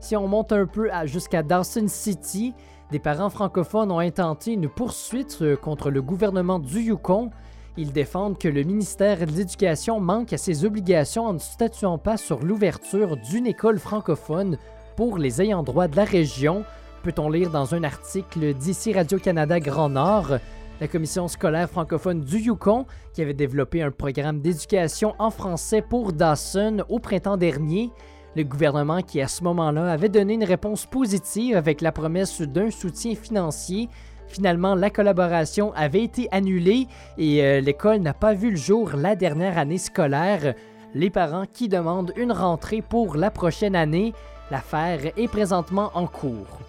Si 0.00 0.16
on 0.16 0.28
monte 0.28 0.52
un 0.52 0.66
peu 0.66 0.90
jusqu'à 1.04 1.42
Dawson 1.42 1.86
City, 1.88 2.54
des 2.90 2.98
parents 2.98 3.30
francophones 3.30 3.90
ont 3.90 3.98
intenté 3.98 4.52
une 4.52 4.68
poursuite 4.68 5.38
euh, 5.42 5.56
contre 5.56 5.90
le 5.90 6.00
gouvernement 6.02 6.60
du 6.60 6.80
Yukon. 6.82 7.30
Ils 7.76 7.92
défendent 7.92 8.38
que 8.38 8.48
le 8.48 8.62
ministère 8.62 9.18
de 9.18 9.32
l'Éducation 9.32 9.98
manque 9.98 10.32
à 10.32 10.38
ses 10.38 10.64
obligations 10.64 11.26
en 11.26 11.32
ne 11.32 11.38
statuant 11.38 11.98
pas 11.98 12.16
sur 12.16 12.38
l'ouverture 12.38 13.16
d'une 13.16 13.46
école 13.46 13.80
francophone 13.80 14.56
pour 14.96 15.18
les 15.18 15.42
ayants 15.42 15.64
droit 15.64 15.88
de 15.88 15.96
la 15.96 16.04
région, 16.04 16.64
peut-on 17.02 17.28
lire 17.28 17.50
dans 17.50 17.74
un 17.74 17.84
article 17.84 18.54
d'ici 18.54 18.92
Radio-Canada 18.92 19.60
Grand 19.60 19.90
Nord. 19.90 20.38
La 20.78 20.88
commission 20.88 21.26
scolaire 21.26 21.70
francophone 21.70 22.20
du 22.20 22.36
Yukon, 22.36 22.84
qui 23.14 23.22
avait 23.22 23.32
développé 23.32 23.80
un 23.80 23.90
programme 23.90 24.40
d'éducation 24.40 25.14
en 25.18 25.30
français 25.30 25.80
pour 25.80 26.12
Dawson 26.12 26.84
au 26.90 26.98
printemps 26.98 27.38
dernier, 27.38 27.90
le 28.36 28.44
gouvernement 28.44 29.00
qui 29.00 29.22
à 29.22 29.28
ce 29.28 29.42
moment-là 29.44 29.90
avait 29.90 30.10
donné 30.10 30.34
une 30.34 30.44
réponse 30.44 30.84
positive 30.84 31.56
avec 31.56 31.80
la 31.80 31.92
promesse 31.92 32.42
d'un 32.42 32.70
soutien 32.70 33.14
financier. 33.14 33.88
Finalement, 34.28 34.74
la 34.74 34.90
collaboration 34.90 35.72
avait 35.72 36.02
été 36.02 36.28
annulée 36.30 36.88
et 37.16 37.42
euh, 37.42 37.60
l'école 37.62 38.00
n'a 38.00 38.12
pas 38.12 38.34
vu 38.34 38.50
le 38.50 38.56
jour 38.56 38.90
la 38.96 39.16
dernière 39.16 39.56
année 39.56 39.78
scolaire. 39.78 40.54
Les 40.94 41.08
parents 41.08 41.46
qui 41.50 41.70
demandent 41.70 42.12
une 42.18 42.32
rentrée 42.32 42.82
pour 42.82 43.16
la 43.16 43.30
prochaine 43.30 43.76
année, 43.76 44.12
l'affaire 44.50 45.00
est 45.16 45.28
présentement 45.28 45.90
en 45.94 46.06
cours. 46.06 46.65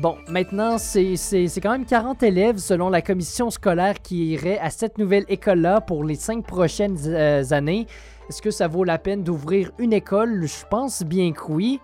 Bon, 0.00 0.16
maintenant, 0.28 0.78
c'est 0.78 1.16
quand 1.60 1.72
même 1.72 1.84
40 1.84 2.22
élèves 2.22 2.58
selon 2.58 2.88
la 2.88 3.02
commission 3.02 3.50
scolaire 3.50 4.00
qui 4.00 4.28
irait 4.28 4.60
à 4.60 4.70
cette 4.70 4.96
nouvelle 4.96 5.24
école-là 5.28 5.80
pour 5.80 6.04
les 6.04 6.14
cinq 6.14 6.46
prochaines 6.46 6.96
euh, 7.06 7.42
années. 7.50 7.88
Est-ce 8.28 8.40
que 8.40 8.52
ça 8.52 8.68
vaut 8.68 8.84
la 8.84 8.98
peine 8.98 9.24
d'ouvrir 9.24 9.72
une 9.76 9.92
école? 9.92 10.46
Je 10.46 10.64
pense 10.70 11.02
bien 11.02 11.32
que 11.32 11.50
oui. 11.50 11.80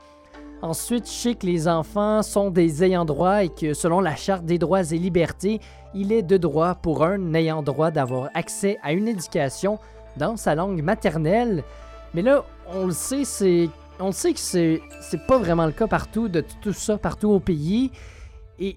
Ensuite, 0.63 1.07
je 1.07 1.13
sais 1.13 1.35
que 1.35 1.45
les 1.45 1.67
enfants 1.67 2.23
sont 2.23 2.51
des 2.51 2.85
ayants 2.85 3.05
droit 3.05 3.43
et 3.43 3.49
que 3.49 3.75
selon 3.75 3.99
la 3.99 4.15
Charte 4.15 4.45
des 4.45 4.59
droits 4.59 4.93
et 4.93 4.99
libertés, 4.99 5.59
il 5.93 6.13
est 6.13 6.23
de 6.23 6.37
droit 6.37 6.77
pour 6.77 7.03
un 7.03 7.35
ayant 7.35 7.65
droit 7.65 7.91
d'avoir 7.91 8.31
accès 8.35 8.79
à 8.85 8.93
une 8.93 9.09
éducation 9.09 9.81
dans 10.17 10.37
sa 10.37 10.55
langue 10.55 10.83
maternelle. 10.83 11.65
Mais 12.15 12.23
là, 12.23 12.45
on 12.73 12.87
le 12.87 12.93
sait, 12.93 13.25
c'est 13.25 13.69
on 14.05 14.13
sait 14.13 14.33
que 14.33 14.41
c'est 14.41 14.83
c'est 15.01 15.27
pas 15.27 15.39
vraiment 15.39 15.67
le 15.67 15.73
cas 15.73 15.87
partout 15.87 16.29
de 16.29 16.45
tout 16.61 16.73
ça 16.73 16.99
partout 16.99 17.31
au 17.31 17.41
pays 17.41 17.91
et 18.59 18.77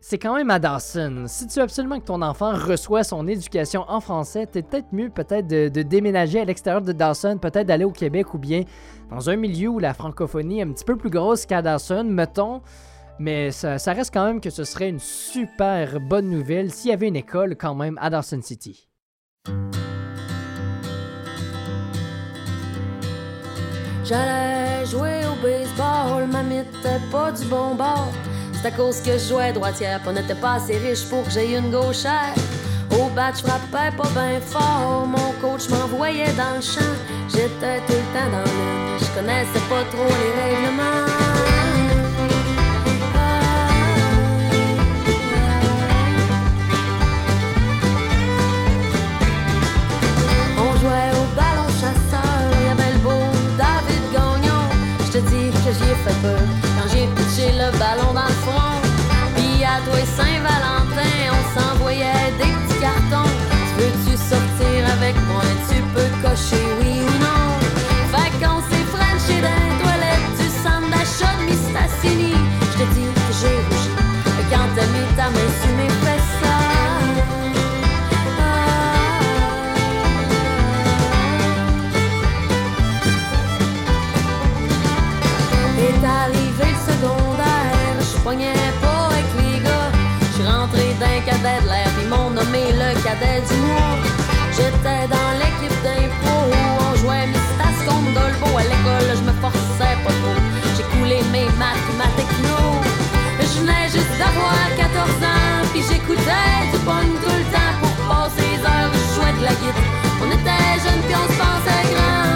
c'est 0.00 0.18
quand 0.18 0.36
même 0.36 0.50
à 0.50 0.60
Dawson. 0.60 1.24
Si 1.26 1.48
tu 1.48 1.58
veux 1.58 1.64
absolument 1.64 1.98
que 1.98 2.04
ton 2.04 2.22
enfant 2.22 2.52
reçoive 2.54 3.02
son 3.02 3.26
éducation 3.26 3.84
en 3.88 4.00
français, 4.00 4.46
t'es 4.46 4.62
peut-être 4.62 4.92
mieux 4.92 5.10
peut-être 5.10 5.48
de, 5.48 5.82
déménager 5.82 6.40
à 6.40 6.44
l'extérieur 6.44 6.82
de 6.82 6.92
Dawson, 6.92 7.38
peut-être 7.38 7.66
d'aller 7.66 7.84
au 7.84 7.90
Québec 7.90 8.32
ou 8.32 8.38
bien 8.38 8.62
dans 9.10 9.28
un 9.28 9.36
milieu 9.36 9.68
où 9.68 9.78
la 9.80 9.94
francophonie 9.94 10.60
est 10.60 10.62
un 10.62 10.72
petit 10.72 10.84
peu 10.84 10.96
plus 10.96 11.10
grosse 11.10 11.46
qu'à 11.46 11.62
Dawson, 11.62 12.04
mettons. 12.04 12.62
Mais 13.18 13.50
ça 13.50 13.92
reste 13.92 14.14
quand 14.14 14.24
même 14.24 14.40
que 14.40 14.50
ce 14.50 14.62
serait 14.62 14.88
une 14.88 15.00
super 15.00 15.98
bonne 15.98 16.30
nouvelle 16.30 16.70
s'il 16.70 16.90
y 16.90 16.94
avait 16.94 17.08
une 17.08 17.16
école 17.16 17.56
quand 17.56 17.74
même 17.74 17.98
à 18.00 18.10
Dawson 18.10 18.40
City. 18.40 18.88
J'allais 24.08 24.86
jouer 24.86 25.20
au 25.26 25.34
baseball, 25.42 26.26
ma 26.32 26.42
m'était 26.42 26.98
pas 27.12 27.30
du 27.30 27.44
bon 27.44 27.74
bord. 27.74 28.10
C'est 28.54 28.68
à 28.68 28.70
cause 28.70 29.02
que 29.02 29.12
je 29.18 29.28
jouais 29.28 29.52
droitière, 29.52 30.00
on 30.06 30.12
n'était 30.12 30.34
pas 30.34 30.54
assez 30.54 30.78
riche 30.78 31.04
pour 31.10 31.24
que 31.24 31.30
j'aie 31.30 31.58
une 31.58 31.70
gauchère. 31.70 32.32
Au 32.92 33.10
bat, 33.14 33.32
je 33.36 33.42
frappais 33.42 33.94
pas 33.94 34.08
bien 34.14 34.40
fort, 34.40 35.06
mon 35.06 35.32
coach 35.42 35.68
m'envoyait 35.68 36.32
dans 36.38 36.56
le 36.56 36.62
champ. 36.62 36.94
J'étais 37.28 37.80
tout 37.86 37.92
le 37.92 38.08
temps 38.14 38.30
dans 38.32 38.50
l'une, 38.50 38.98
je 38.98 39.06
connaissais 39.14 39.66
pas 39.68 39.84
trop 39.92 40.06
les 40.06 40.42
règlements. 40.42 41.07
Coulé 101.18 101.30
mes 101.30 101.50
maths 101.58 101.88
et 101.90 101.96
ma 101.96 102.06
techno. 102.16 102.58
Je 103.40 103.60
venais 103.60 103.88
juste 103.88 104.14
d'avoir 104.18 104.54
14 104.76 105.10
ans, 105.22 105.66
puis 105.72 105.82
j'écoutais 105.88 106.70
du 106.72 106.78
bon 106.84 107.06
tout 107.22 107.36
le 107.36 107.44
temps 107.52 107.74
pour 107.80 107.94
passer 108.08 108.42
les 108.42 108.60
heures. 108.64 108.92
De 109.28 109.44
la 109.44 109.50
guitare. 109.50 109.82
On 110.22 110.26
était 110.30 110.80
jeunes, 110.82 111.02
puis 111.06 111.14
on 111.14 111.26
se 111.30 111.36
pensait 111.38 111.84
grand. 111.92 112.26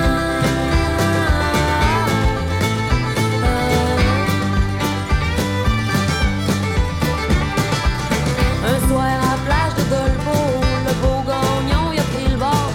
Un 8.68 8.78
soir 8.88 9.04
à 9.04 9.08
la 9.16 9.36
plage 9.46 9.74
de 9.78 9.84
Dolbeau, 9.90 10.46
le 10.86 10.92
beau 11.00 11.18
gagnon, 11.26 11.84
il 11.92 11.98
a 11.98 12.02
pris 12.02 12.28
le 12.30 12.36
bord. 12.36 12.72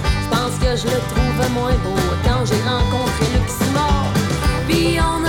Je 0.63 0.87
le 0.87 0.99
trouvais 1.09 1.49
moins 1.53 1.77
beau 1.83 2.01
quand 2.23 2.45
j'ai 2.45 2.61
rencontré 2.67 3.25
Luc 3.33 3.47
Simard. 3.49 4.11
Puis 4.67 4.99
on 4.99 5.26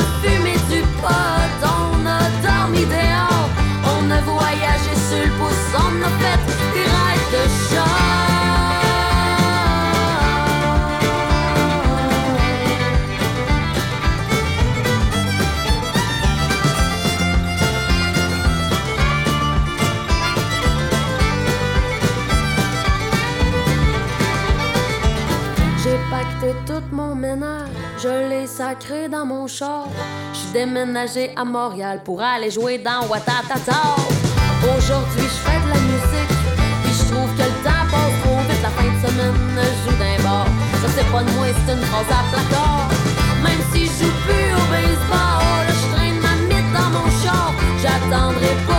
sacré 28.58 29.08
dans 29.08 29.24
mon 29.24 29.46
char. 29.46 29.86
J'suis 30.32 30.52
déménagé 30.52 31.30
à 31.36 31.44
Montréal 31.44 32.00
pour 32.04 32.20
aller 32.20 32.50
jouer 32.50 32.76
dans 32.78 33.06
Watatata. 33.06 33.82
Aujourd'hui, 34.76 35.28
je 35.34 35.38
fais 35.44 35.60
de 35.64 35.68
la 35.74 35.80
musique, 35.90 36.34
puis 36.82 36.92
je 36.98 37.04
trouve 37.10 37.30
que 37.38 37.46
le 37.52 37.58
temps 37.62 37.86
passe 37.92 38.16
trop 38.22 38.40
vite. 38.48 38.62
La 38.66 38.70
fin 38.70 38.90
de 38.94 38.98
semaine, 39.06 39.38
je 39.54 39.78
joue 39.84 39.96
d'un 40.02 40.18
bar. 40.24 40.46
Ça, 40.80 40.88
c'est 40.96 41.08
pas 41.12 41.22
de 41.22 41.30
moi, 41.36 41.46
c'est 41.54 41.72
une 41.72 41.84
phrase 41.90 42.10
à 42.18 42.22
placard. 42.32 42.88
Même 43.44 43.62
si 43.72 43.86
je 43.86 43.94
joue 43.98 44.14
plus 44.26 44.48
au 44.60 44.64
baseball, 44.74 45.64
je 45.78 45.84
traîne 45.94 46.18
ma 46.26 46.34
mythe 46.48 46.72
dans 46.78 46.90
mon 46.96 47.08
char. 47.22 47.54
J'attendrai 47.80 48.54
pas 48.66 48.77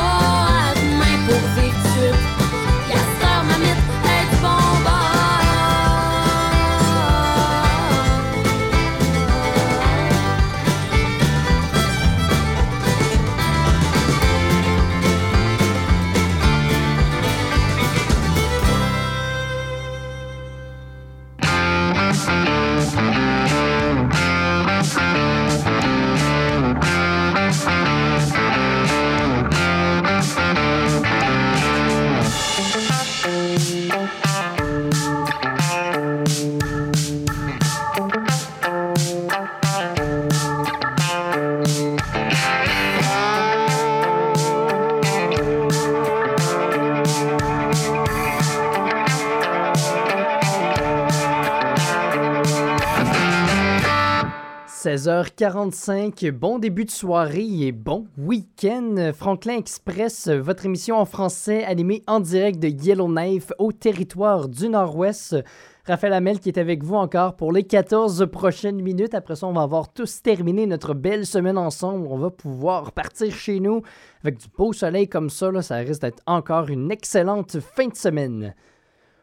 16h45, 54.99 56.29
bon 56.31 56.59
début 56.59 56.83
de 56.83 56.91
soirée 56.91 57.47
et 57.61 57.71
bon 57.71 58.07
week-end. 58.17 59.11
Franklin 59.15 59.55
Express, 59.55 60.27
votre 60.27 60.65
émission 60.65 60.97
en 60.97 61.05
français 61.05 61.63
animée 61.63 62.03
en 62.05 62.19
direct 62.19 62.59
de 62.59 62.67
Yellowknife 62.67 63.53
au 63.59 63.71
territoire 63.71 64.49
du 64.49 64.67
Nord-Ouest. 64.67 65.37
Raphaël 65.85 66.11
Hamel 66.11 66.41
qui 66.41 66.49
est 66.49 66.57
avec 66.57 66.83
vous 66.83 66.95
encore 66.95 67.37
pour 67.37 67.53
les 67.53 67.63
14 67.63 68.27
prochaines 68.29 68.81
minutes. 68.81 69.13
Après 69.13 69.37
ça, 69.37 69.47
on 69.47 69.53
va 69.53 69.61
avoir 69.61 69.93
tous 69.93 70.21
terminé 70.21 70.65
notre 70.65 70.93
belle 70.93 71.25
semaine 71.25 71.57
ensemble. 71.57 72.05
On 72.09 72.17
va 72.17 72.29
pouvoir 72.29 72.91
partir 72.91 73.33
chez 73.33 73.61
nous 73.61 73.81
avec 74.21 74.37
du 74.37 74.47
beau 74.57 74.73
soleil 74.73 75.07
comme 75.07 75.29
ça. 75.29 75.49
ça 75.61 75.77
risque 75.77 76.01
d'être 76.01 76.21
encore 76.25 76.67
une 76.67 76.91
excellente 76.91 77.61
fin 77.61 77.87
de 77.87 77.95
semaine. 77.95 78.53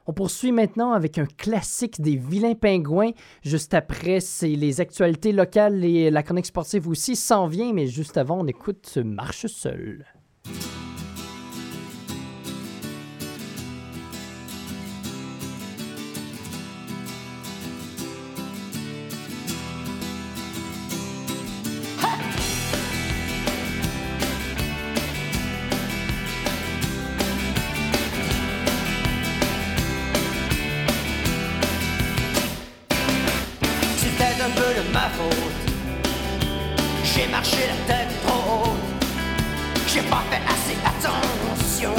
On 0.07 0.13
poursuit 0.13 0.53
maintenant 0.53 0.93
avec 0.93 1.19
un 1.19 1.27
classique 1.27 2.01
des 2.01 2.17
vilains 2.17 2.55
pingouins. 2.55 3.11
Juste 3.43 3.75
après, 3.75 4.21
c'est 4.21 4.49
les 4.49 4.81
actualités 4.81 5.33
locales 5.33 5.85
et 5.85 6.11
la 6.11 6.23
chronique 6.23 6.47
sportive 6.47 6.89
aussi 6.89 7.17
s'en 7.17 7.49
vient, 7.49 7.73
mais 7.73 7.89
juste 7.89 8.17
avant, 8.17 8.41
on 8.41 8.47
écoute 8.47 8.99
Marche 8.99 9.47
seul. 9.47 10.07
J'ai 37.05 37.27
marché 37.29 37.57
la 37.69 37.95
tête 37.95 38.13
trop 38.27 38.65
haute. 38.65 39.07
J'ai 39.87 40.03
pas 40.03 40.23
fait 40.31 40.43
assez 40.55 40.77
attention. 40.85 41.95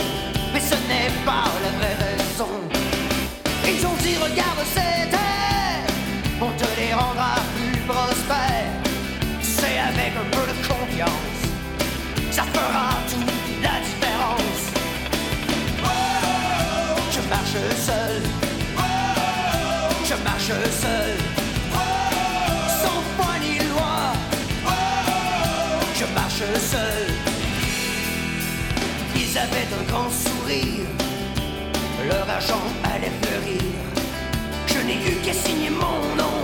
Mais 0.54 0.60
ce 0.60 0.76
n'est 0.90 1.12
pas 1.26 1.46
la 1.64 1.72
vraie 1.78 1.98
raison. 2.06 2.50
Ils 3.66 3.86
ont 3.86 3.98
dit 4.02 4.16
regarde 4.16 4.64
ces 4.74 5.10
terres, 5.10 5.88
on 6.42 6.52
te 6.52 6.68
les 6.80 6.94
rendra 6.94 7.36
plus 7.56 7.80
prospères. 7.82 8.74
C'est 9.42 9.78
avec 9.90 10.14
un 10.24 10.30
peu 10.36 10.46
de 10.52 10.56
confiance, 10.68 11.40
ça 12.32 12.44
fera 12.44 12.90
toute 13.12 13.64
la 13.64 13.76
différence. 13.88 14.64
Je 17.12 17.22
marche 17.30 17.60
seul, 17.88 18.22
je 20.06 20.16
marche 20.24 20.52
seul, 20.82 21.07
avaient 29.38 29.68
un 29.80 29.84
grand 29.92 30.10
sourire, 30.10 30.88
leur 32.08 32.30
argent 32.30 32.66
allait 32.84 33.12
fleurir. 33.22 33.62
Je 34.68 34.80
n'ai 34.86 34.96
eu 34.96 35.16
qu'à 35.24 35.34
signer 35.34 35.70
mon 35.70 36.16
nom. 36.16 36.40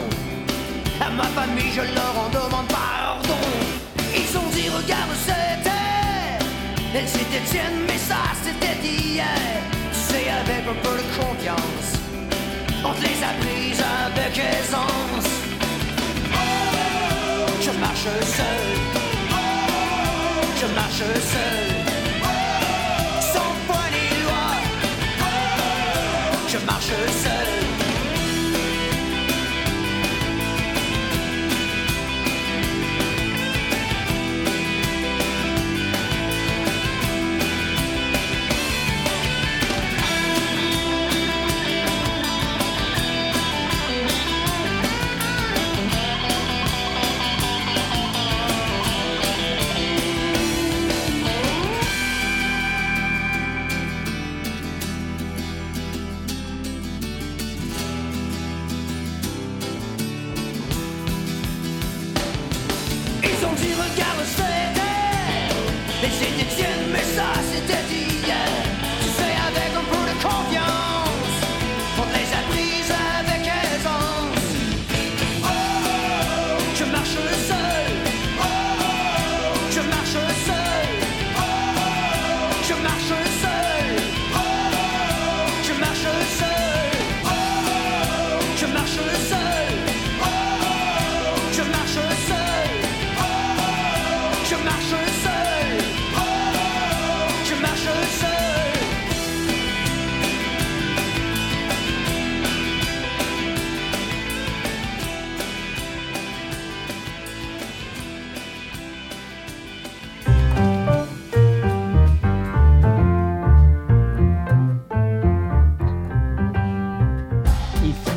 À 1.02 1.10
ma 1.10 1.28
famille, 1.38 1.72
je 1.72 1.82
leur 1.82 2.14
en 2.24 2.30
demande 2.30 2.68
pardon. 2.68 3.44
Ils 4.16 4.38
ont 4.38 4.50
dit, 4.54 4.70
regarde, 4.70 5.14
c'était. 5.26 5.70
Elles 6.96 7.16
étaient 7.24 7.46
tiennes, 7.50 7.82
mais 7.88 7.98
ça, 7.98 8.22
c'était 8.44 8.76
d'hier. 8.82 9.26
C'est 9.92 10.30
avec 10.30 10.64
un 10.68 10.78
peu 10.86 10.98
de 10.98 11.08
confiance. 11.20 11.90
On 12.86 12.94
te 12.94 13.02
les 13.02 13.20
a 13.24 13.34
prises 13.42 13.84
avec 14.06 14.38
aisance. 14.38 15.30
Je 17.62 17.72
marche 17.80 18.10
seul. 18.38 18.66
Je 20.60 20.68
marche 20.76 21.04
seul. 21.32 21.83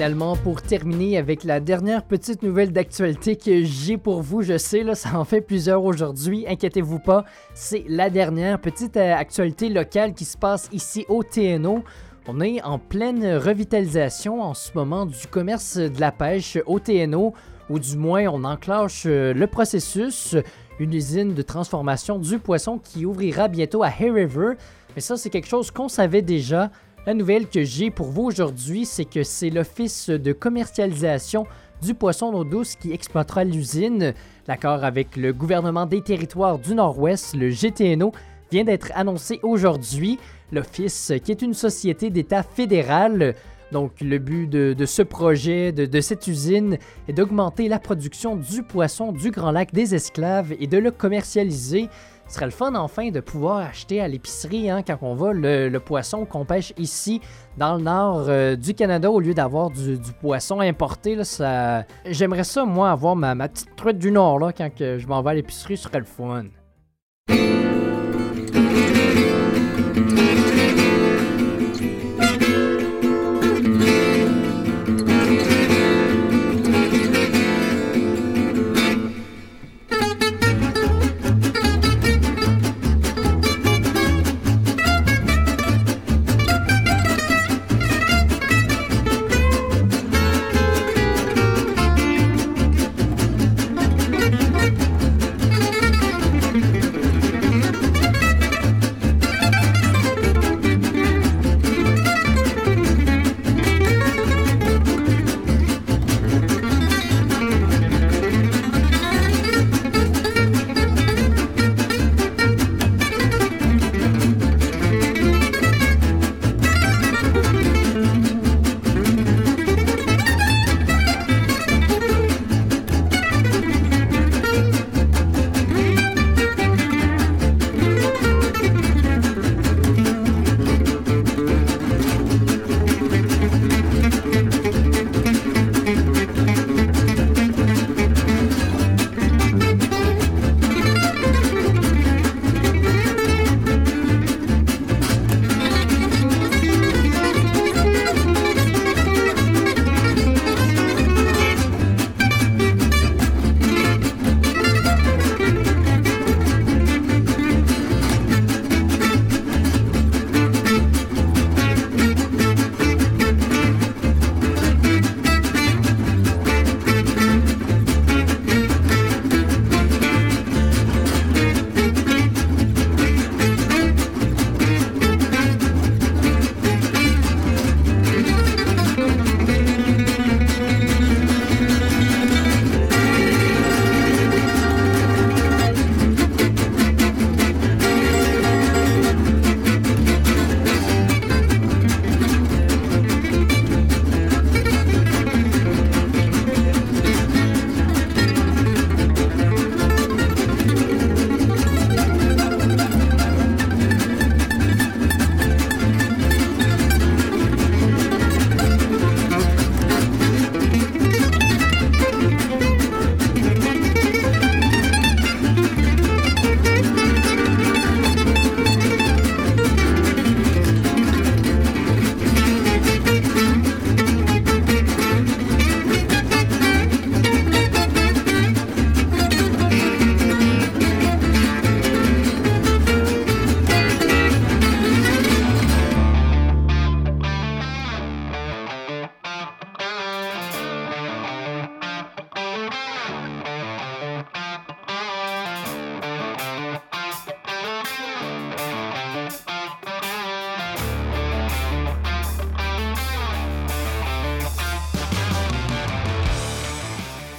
Finalement, 0.06 0.36
pour 0.36 0.62
terminer 0.62 1.18
avec 1.18 1.42
la 1.42 1.58
dernière 1.58 2.04
petite 2.04 2.44
nouvelle 2.44 2.70
d'actualité 2.72 3.34
que 3.34 3.64
j'ai 3.64 3.96
pour 3.96 4.22
vous, 4.22 4.40
je 4.42 4.56
sais, 4.56 4.84
là, 4.84 4.94
ça 4.94 5.18
en 5.18 5.24
fait 5.24 5.40
plusieurs 5.40 5.82
aujourd'hui, 5.82 6.46
inquiétez-vous 6.46 7.00
pas, 7.00 7.24
c'est 7.54 7.84
la 7.88 8.08
dernière 8.08 8.60
petite 8.60 8.96
euh, 8.96 9.16
actualité 9.16 9.68
locale 9.68 10.14
qui 10.14 10.24
se 10.24 10.38
passe 10.38 10.68
ici 10.70 11.04
au 11.08 11.24
TNO. 11.24 11.82
On 12.28 12.40
est 12.40 12.62
en 12.62 12.78
pleine 12.78 13.36
revitalisation 13.36 14.42
en 14.42 14.54
ce 14.54 14.70
moment 14.76 15.06
du 15.06 15.26
commerce 15.26 15.76
de 15.76 16.00
la 16.00 16.12
pêche 16.12 16.56
au 16.66 16.78
TNO, 16.78 17.34
ou 17.68 17.80
du 17.80 17.96
moins 17.96 18.28
on 18.28 18.44
enclenche 18.44 19.06
euh, 19.06 19.34
le 19.34 19.48
processus, 19.48 20.36
une 20.78 20.94
usine 20.94 21.34
de 21.34 21.42
transformation 21.42 22.20
du 22.20 22.38
poisson 22.38 22.78
qui 22.78 23.06
ouvrira 23.06 23.48
bientôt 23.48 23.82
à 23.82 23.88
Hay 23.88 24.12
River. 24.12 24.52
Mais 24.94 25.00
ça, 25.00 25.16
c'est 25.16 25.30
quelque 25.30 25.48
chose 25.48 25.72
qu'on 25.72 25.88
savait 25.88 26.22
déjà. 26.22 26.70
La 27.06 27.14
nouvelle 27.14 27.46
que 27.46 27.62
j'ai 27.62 27.92
pour 27.92 28.08
vous 28.08 28.24
aujourd'hui, 28.24 28.84
c'est 28.84 29.04
que 29.04 29.22
c'est 29.22 29.48
l'Office 29.50 30.10
de 30.10 30.32
commercialisation 30.32 31.46
du 31.80 31.94
poisson 31.94 32.32
d'eau 32.32 32.42
douce 32.42 32.74
qui 32.74 32.92
exploitera 32.92 33.44
l'usine. 33.44 34.12
L'accord 34.48 34.82
avec 34.82 35.14
le 35.14 35.32
gouvernement 35.32 35.86
des 35.86 36.00
territoires 36.00 36.58
du 36.58 36.74
Nord-Ouest, 36.74 37.36
le 37.36 37.50
GTNO, 37.50 38.10
vient 38.50 38.64
d'être 38.64 38.90
annoncé 38.96 39.38
aujourd'hui. 39.44 40.18
L'Office, 40.50 41.12
qui 41.22 41.30
est 41.30 41.42
une 41.42 41.54
société 41.54 42.10
d'État 42.10 42.42
fédéral, 42.42 43.36
donc 43.70 43.92
le 44.00 44.18
but 44.18 44.48
de, 44.48 44.84
ce 44.84 45.02
projet, 45.02 45.70
de 45.70 46.00
cette 46.00 46.26
usine, 46.26 46.76
est 47.06 47.12
d'augmenter 47.12 47.68
la 47.68 47.78
production 47.78 48.34
du 48.34 48.64
poisson 48.64 49.12
du 49.12 49.30
Grand 49.30 49.52
Lac 49.52 49.72
des 49.72 49.94
Esclaves 49.94 50.54
et 50.58 50.66
de 50.66 50.78
le 50.78 50.90
commercialiser. 50.90 51.88
Ce 52.28 52.34
serait 52.34 52.46
le 52.46 52.50
fun 52.50 52.74
enfin 52.74 53.10
de 53.10 53.20
pouvoir 53.20 53.58
acheter 53.58 54.00
à 54.00 54.08
l'épicerie 54.08 54.68
hein, 54.68 54.82
quand 54.82 54.98
on 55.02 55.14
va 55.14 55.32
le, 55.32 55.78
poisson 55.78 56.24
qu'on 56.24 56.44
pêche 56.44 56.72
ici 56.76 57.20
dans 57.56 57.76
le 57.76 57.82
nord 57.82 58.26
euh, 58.28 58.56
du 58.56 58.74
Canada 58.74 59.10
au 59.10 59.20
lieu 59.20 59.34
d'avoir 59.34 59.70
du, 59.70 59.98
poisson 60.20 60.60
importé. 60.60 61.22
Ça... 61.24 61.84
J'aimerais 62.04 62.44
ça, 62.44 62.64
moi, 62.64 62.90
avoir 62.90 63.14
ma, 63.14 63.34
ma 63.34 63.48
petite 63.48 63.76
truite 63.76 63.98
du 63.98 64.10
nord 64.10 64.38
là, 64.38 64.52
quand 64.52 64.74
que 64.74 64.98
je 64.98 65.06
m'en 65.06 65.22
vais 65.22 65.30
à 65.30 65.34
l'épicerie, 65.34 65.76
ce 65.76 65.84
serait 65.84 66.00
le 66.00 66.04
fun. 66.04 66.46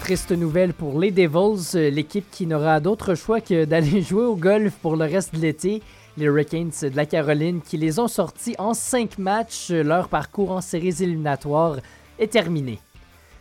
Triste 0.07 0.31
nouvelle 0.31 0.73
pour 0.73 1.01
les 1.01 1.11
Devils, 1.11 1.75
euh, 1.75 1.89
l'équipe 1.89 2.31
qui 2.31 2.47
n'aura 2.47 2.79
d'autre 2.79 3.13
choix 3.13 3.41
que 3.41 3.65
d'aller 3.71 4.01
jouer 4.01 4.23
au 4.23 4.37
golf 4.37 4.73
pour 4.81 4.95
le 4.95 5.03
reste 5.03 5.35
de 5.35 5.41
l'été. 5.41 5.83
Les 6.15 6.27
Hurricanes 6.27 6.71
de 6.81 6.95
la 6.95 7.05
Caroline 7.05 7.59
qui 7.59 7.75
les 7.75 7.99
ont 7.99 8.07
sortis 8.07 8.55
en 8.57 8.73
5 8.73 9.17
matchs, 9.17 9.69
leur 9.69 10.07
parcours 10.07 10.51
en 10.51 10.61
séries 10.61 11.03
éliminatoires 11.03 11.75
est 12.19 12.31
terminé. 12.31 12.79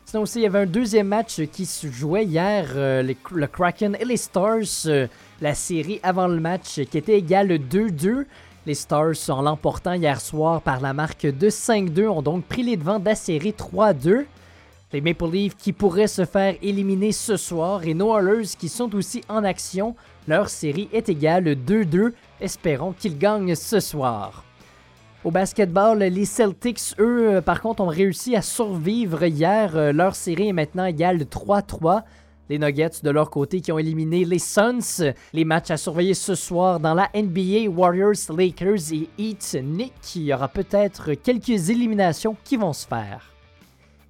Sinon 0.06 0.24
aussi, 0.24 0.40
il 0.40 0.42
y 0.42 0.46
avait 0.46 0.58
un 0.58 0.66
deuxième 0.66 1.06
match 1.06 1.40
qui 1.52 1.66
se 1.66 1.86
jouait 1.86 2.24
hier, 2.24 2.72
euh, 2.74 3.14
le 3.30 3.46
Kraken 3.46 3.96
et 4.00 4.04
les 4.04 4.16
Stars, 4.16 4.86
euh, 4.86 5.06
la 5.40 5.54
série 5.54 6.00
avant 6.02 6.26
le 6.26 6.40
match 6.40 6.80
qui 6.90 6.98
était 6.98 7.16
égale 7.16 7.60
2-2. 7.60 8.26
Les 8.66 8.74
Stars, 8.74 9.14
en 9.28 9.42
l'emportant 9.42 9.92
hier 9.92 10.20
soir 10.20 10.60
par 10.62 10.80
la 10.80 10.92
marque 10.92 11.26
de 11.26 11.48
5-2, 11.48 12.08
ont 12.08 12.22
donc 12.22 12.44
pris 12.44 12.64
les 12.64 12.76
devants 12.76 12.98
de 12.98 13.04
la 13.04 13.14
série 13.14 13.52
3-2. 13.52 14.24
Les 14.92 15.00
Maple 15.00 15.28
Leafs 15.32 15.56
qui 15.56 15.72
pourraient 15.72 16.06
se 16.06 16.24
faire 16.24 16.54
éliminer 16.62 17.10
ce 17.10 17.36
soir 17.36 17.84
et 17.84 17.92
nos 17.92 18.16
Oilers 18.16 18.54
qui 18.56 18.68
sont 18.68 18.94
aussi 18.94 19.20
en 19.28 19.42
action. 19.42 19.96
Leur 20.28 20.48
série 20.48 20.88
est 20.92 21.08
égale 21.08 21.56
2-2. 21.56 22.12
Espérons 22.40 22.92
qu'ils 22.92 23.18
gagnent 23.18 23.56
ce 23.56 23.80
soir. 23.80 24.44
Au 25.24 25.32
basketball, 25.32 25.98
les 25.98 26.24
Celtics, 26.24 26.94
eux, 27.00 27.34
euh, 27.34 27.40
par 27.40 27.60
contre, 27.60 27.82
ont 27.82 27.88
réussi 27.88 28.36
à 28.36 28.42
survivre 28.42 29.24
hier. 29.24 29.76
Euh, 29.76 29.92
leur 29.92 30.14
série 30.14 30.50
est 30.50 30.52
maintenant 30.52 30.84
égale 30.84 31.22
3-3. 31.22 32.04
Les 32.48 32.60
Nuggets, 32.60 33.02
de 33.02 33.10
leur 33.10 33.28
côté, 33.28 33.60
qui 33.60 33.72
ont 33.72 33.78
éliminé 33.80 34.24
les 34.24 34.38
Suns. 34.38 35.12
Les 35.32 35.44
matchs 35.44 35.72
à 35.72 35.76
surveiller 35.76 36.14
ce 36.14 36.36
soir 36.36 36.78
dans 36.78 36.94
la 36.94 37.10
NBA, 37.12 37.68
Warriors, 37.68 38.14
Lakers 38.28 38.92
et 38.92 39.08
Heat. 39.18 39.58
Nick, 39.64 40.14
il 40.14 40.22
y 40.22 40.32
aura 40.32 40.46
peut-être 40.46 41.14
quelques 41.14 41.70
éliminations 41.70 42.36
qui 42.44 42.56
vont 42.56 42.72
se 42.72 42.86
faire. 42.86 43.35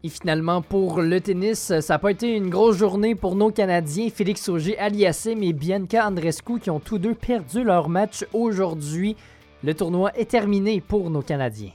Et 0.06 0.08
finalement, 0.08 0.62
pour 0.62 1.02
le 1.02 1.20
tennis, 1.20 1.80
ça 1.80 1.94
n'a 1.94 1.98
pas 1.98 2.12
été 2.12 2.36
une 2.36 2.48
grosse 2.48 2.76
journée 2.76 3.16
pour 3.16 3.34
nos 3.34 3.50
Canadiens, 3.50 4.08
Félix 4.08 4.48
Auger 4.48 4.78
Aliassime 4.78 5.42
et 5.42 5.52
Bianca 5.52 6.06
Andrescu, 6.06 6.60
qui 6.60 6.70
ont 6.70 6.78
tous 6.78 6.98
deux 6.98 7.16
perdu 7.16 7.64
leur 7.64 7.88
match 7.88 8.24
aujourd'hui. 8.32 9.16
Le 9.64 9.74
tournoi 9.74 10.16
est 10.16 10.30
terminé 10.30 10.80
pour 10.80 11.10
nos 11.10 11.22
Canadiens. 11.22 11.72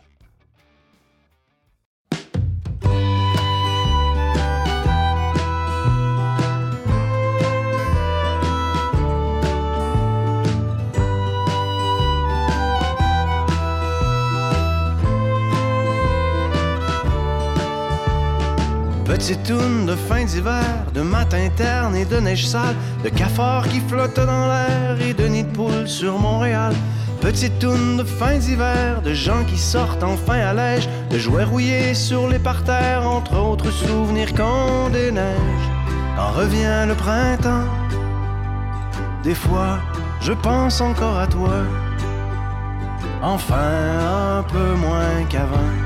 Petite 19.22 19.44
toune 19.44 19.86
de 19.86 19.96
fin 19.96 20.26
d'hiver, 20.26 20.64
de 20.96 21.02
matin 21.02 21.48
terne 21.56 21.96
et 21.96 22.06
de 22.06 22.20
neige 22.20 22.48
sale, 22.48 22.76
de 23.04 23.10
cafards 23.10 23.68
qui 23.70 23.80
flottent 23.80 24.16
dans 24.16 24.48
l'air 24.48 25.00
et 25.00 25.14
de 25.14 25.28
nids 25.28 25.44
de 25.44 25.52
poules 25.52 25.88
sur 25.88 26.18
Montréal. 26.18 26.74
Petite 27.22 27.60
toune 27.60 27.98
de 27.98 28.04
fin 28.04 28.40
d'hiver, 28.40 29.00
de 29.04 29.14
gens 29.14 29.44
qui 29.44 29.60
sortent 29.60 30.02
enfin 30.02 30.40
à 30.40 30.54
l'âge, 30.54 30.90
de 31.12 31.20
jouets 31.20 31.44
rouillés 31.44 31.94
sur 31.94 32.28
les 32.30 32.40
parterres, 32.40 33.08
entre 33.08 33.38
autres 33.38 33.70
souvenirs 33.70 34.34
quand 34.36 34.90
des 34.90 35.12
neiges. 35.12 35.70
Quand 36.16 36.32
revient 36.32 36.86
le 36.88 36.96
printemps, 36.96 37.68
des 39.24 39.36
fois 39.36 39.78
je 40.20 40.34
pense 40.34 40.82
encore 40.82 41.20
à 41.20 41.28
toi, 41.28 41.62
enfin 43.22 44.40
un 44.40 44.42
peu 44.42 44.74
moins 44.78 45.24
qu'avant, 45.30 45.78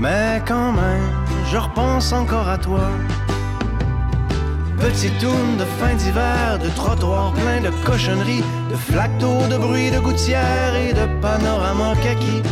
mais 0.00 0.40
quand 0.46 0.72
même 0.72 1.19
je 1.50 1.56
repense 1.56 2.12
encore 2.12 2.48
à 2.48 2.58
toi. 2.58 2.80
Petite 4.78 5.18
tourne 5.18 5.56
de 5.58 5.64
fin 5.78 5.94
d'hiver, 5.94 6.58
de 6.62 6.68
trottoirs 6.70 7.32
pleins 7.32 7.60
de 7.60 7.70
cochonneries, 7.84 8.44
de 8.70 8.76
flaques 8.76 9.18
de 9.18 9.58
bruit 9.58 9.90
de 9.90 9.98
gouttières 9.98 10.74
et 10.74 10.92
de 10.92 11.06
panorama 11.20 11.94
kaki. 12.02 12.42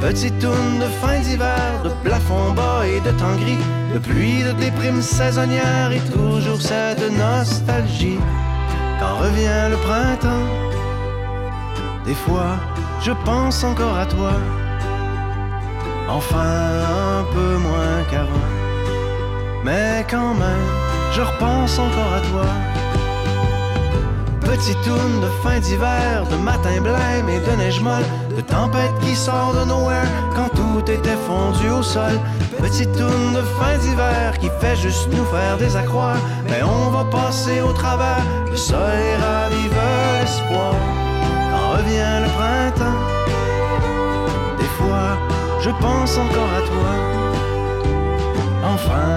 Petite 0.00 0.38
tourne 0.38 0.78
de 0.80 0.88
fin 1.00 1.18
d'hiver, 1.20 1.82
de 1.84 1.90
plafond 2.04 2.52
bas 2.52 2.86
et 2.86 3.00
de 3.00 3.10
temps 3.18 3.36
gris, 3.36 3.64
de 3.94 3.98
pluie, 3.98 4.42
de 4.42 4.52
déprime 4.52 5.02
saisonnière 5.02 5.90
et 5.92 6.00
toujours 6.10 6.60
cette 6.60 7.10
nostalgie. 7.16 8.18
Quand 9.00 9.16
revient 9.16 9.70
le 9.70 9.76
printemps, 9.76 10.48
des 12.04 12.14
fois 12.14 12.56
je 13.00 13.12
pense 13.24 13.62
encore 13.62 13.96
à 13.96 14.06
toi. 14.06 14.32
Enfin 16.08 16.38
un 17.18 17.24
peu 17.34 17.56
moins 17.58 18.02
qu'avant, 18.10 18.50
mais 19.64 20.04
quand 20.10 20.34
même 20.34 20.88
je 21.12 21.22
repense 21.22 21.78
encore 21.78 22.12
à 22.14 22.20
toi. 22.20 22.46
Petite 24.40 24.80
tourne 24.82 25.20
de 25.20 25.28
fin 25.42 25.58
d'hiver, 25.60 26.24
de 26.30 26.36
matin 26.36 26.80
blême 26.80 27.28
et 27.28 27.40
de 27.40 27.56
neige 27.56 27.80
molle, 27.80 28.04
de 28.34 28.40
tempête 28.40 28.92
qui 29.02 29.14
sort 29.14 29.52
de 29.54 29.64
nowhere 29.66 30.06
quand 30.34 30.48
tout 30.48 30.90
était 30.90 31.18
fondu 31.26 31.68
au 31.70 31.82
sol. 31.82 32.18
Petite 32.58 32.92
tourne 32.92 33.34
de 33.34 33.42
fin 33.58 33.76
d'hiver 33.78 34.38
qui 34.38 34.48
fait 34.60 34.76
juste 34.76 35.08
nous 35.12 35.24
faire 35.26 35.56
des 35.58 35.76
accroires, 35.76 36.16
mais 36.48 36.62
on 36.62 36.90
va 36.90 37.04
passer 37.04 37.60
au 37.60 37.72
travers, 37.72 38.24
le 38.50 38.56
soleil 38.56 39.14
ravive 39.16 39.76
l'espoir. 40.20 40.74
Quand 41.50 41.76
revient 41.76 42.16
le 42.24 42.28
printemps, 42.38 43.00
des 44.58 44.70
fois 44.78 45.27
je 45.60 45.70
pense 45.70 46.16
encore 46.16 46.52
à 46.58 46.62
toi, 46.70 46.90
enfin 48.64 49.08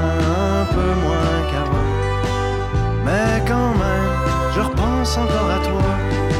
un 0.61 0.65
peu 0.73 0.91
moins 1.03 1.37
qu'avant. 1.49 1.89
Mais 3.05 3.43
quand 3.47 3.73
même, 3.83 4.15
je 4.55 4.61
repense 4.61 5.17
encore 5.17 5.49
à 5.49 5.59
toi. 5.65 6.30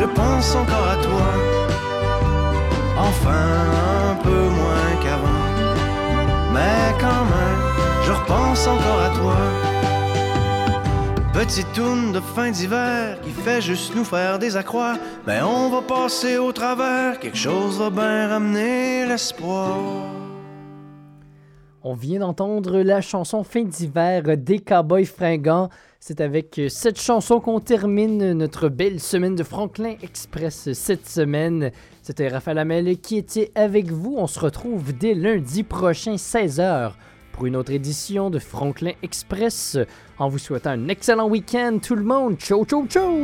Je 0.00 0.06
pense 0.06 0.54
encore 0.54 0.88
à 0.88 0.96
toi. 0.96 1.28
Enfin 2.96 3.46
un 4.10 4.14
peu 4.26 4.42
moins 4.60 4.92
qu'avant. 5.02 5.48
Mais 6.54 6.98
quand 6.98 7.24
même, 7.34 7.62
je 8.06 8.12
repense 8.12 8.66
encore 8.66 9.00
à 9.08 9.10
toi. 9.20 9.36
Petite 11.34 11.70
tourne 11.74 12.12
de 12.12 12.20
fin 12.20 12.50
d'hiver 12.50 13.20
qui 13.20 13.30
fait 13.30 13.60
juste 13.60 13.94
nous 13.94 14.04
faire 14.04 14.38
des 14.38 14.56
accroires. 14.56 14.96
Mais 15.26 15.42
on 15.42 15.68
va 15.68 15.82
passer 15.82 16.38
au 16.38 16.52
travers, 16.52 17.18
quelque 17.20 17.36
chose 17.36 17.78
va 17.78 17.90
bien 17.90 18.28
ramener 18.28 19.06
l'espoir. 19.06 19.76
On 21.82 21.94
vient 21.94 22.20
d'entendre 22.20 22.78
la 22.80 23.00
chanson 23.00 23.42
Fin 23.42 23.64
d'hiver 23.64 24.36
des 24.36 24.60
Cowboys 24.60 25.06
fringants. 25.06 25.68
C'est 26.02 26.22
avec 26.22 26.58
cette 26.70 26.98
chanson 26.98 27.40
qu'on 27.40 27.60
termine 27.60 28.32
notre 28.32 28.70
belle 28.70 29.00
semaine 29.00 29.34
de 29.34 29.42
Franklin 29.44 29.96
Express 30.02 30.72
cette 30.72 31.06
semaine. 31.06 31.72
C'était 32.00 32.28
Raphaël 32.28 32.56
Amel 32.56 32.98
qui 32.98 33.18
était 33.18 33.52
avec 33.54 33.90
vous. 33.90 34.14
On 34.16 34.26
se 34.26 34.40
retrouve 34.40 34.96
dès 34.96 35.12
lundi 35.12 35.62
prochain, 35.62 36.14
16h, 36.14 36.92
pour 37.32 37.44
une 37.44 37.54
autre 37.54 37.72
édition 37.72 38.30
de 38.30 38.38
Franklin 38.38 38.92
Express. 39.02 39.76
En 40.18 40.30
vous 40.30 40.38
souhaitant 40.38 40.70
un 40.70 40.88
excellent 40.88 41.28
week-end, 41.28 41.78
tout 41.82 41.96
le 41.96 42.04
monde. 42.04 42.38
Ciao, 42.38 42.64
ciao, 42.64 42.86
ciao! 42.86 43.14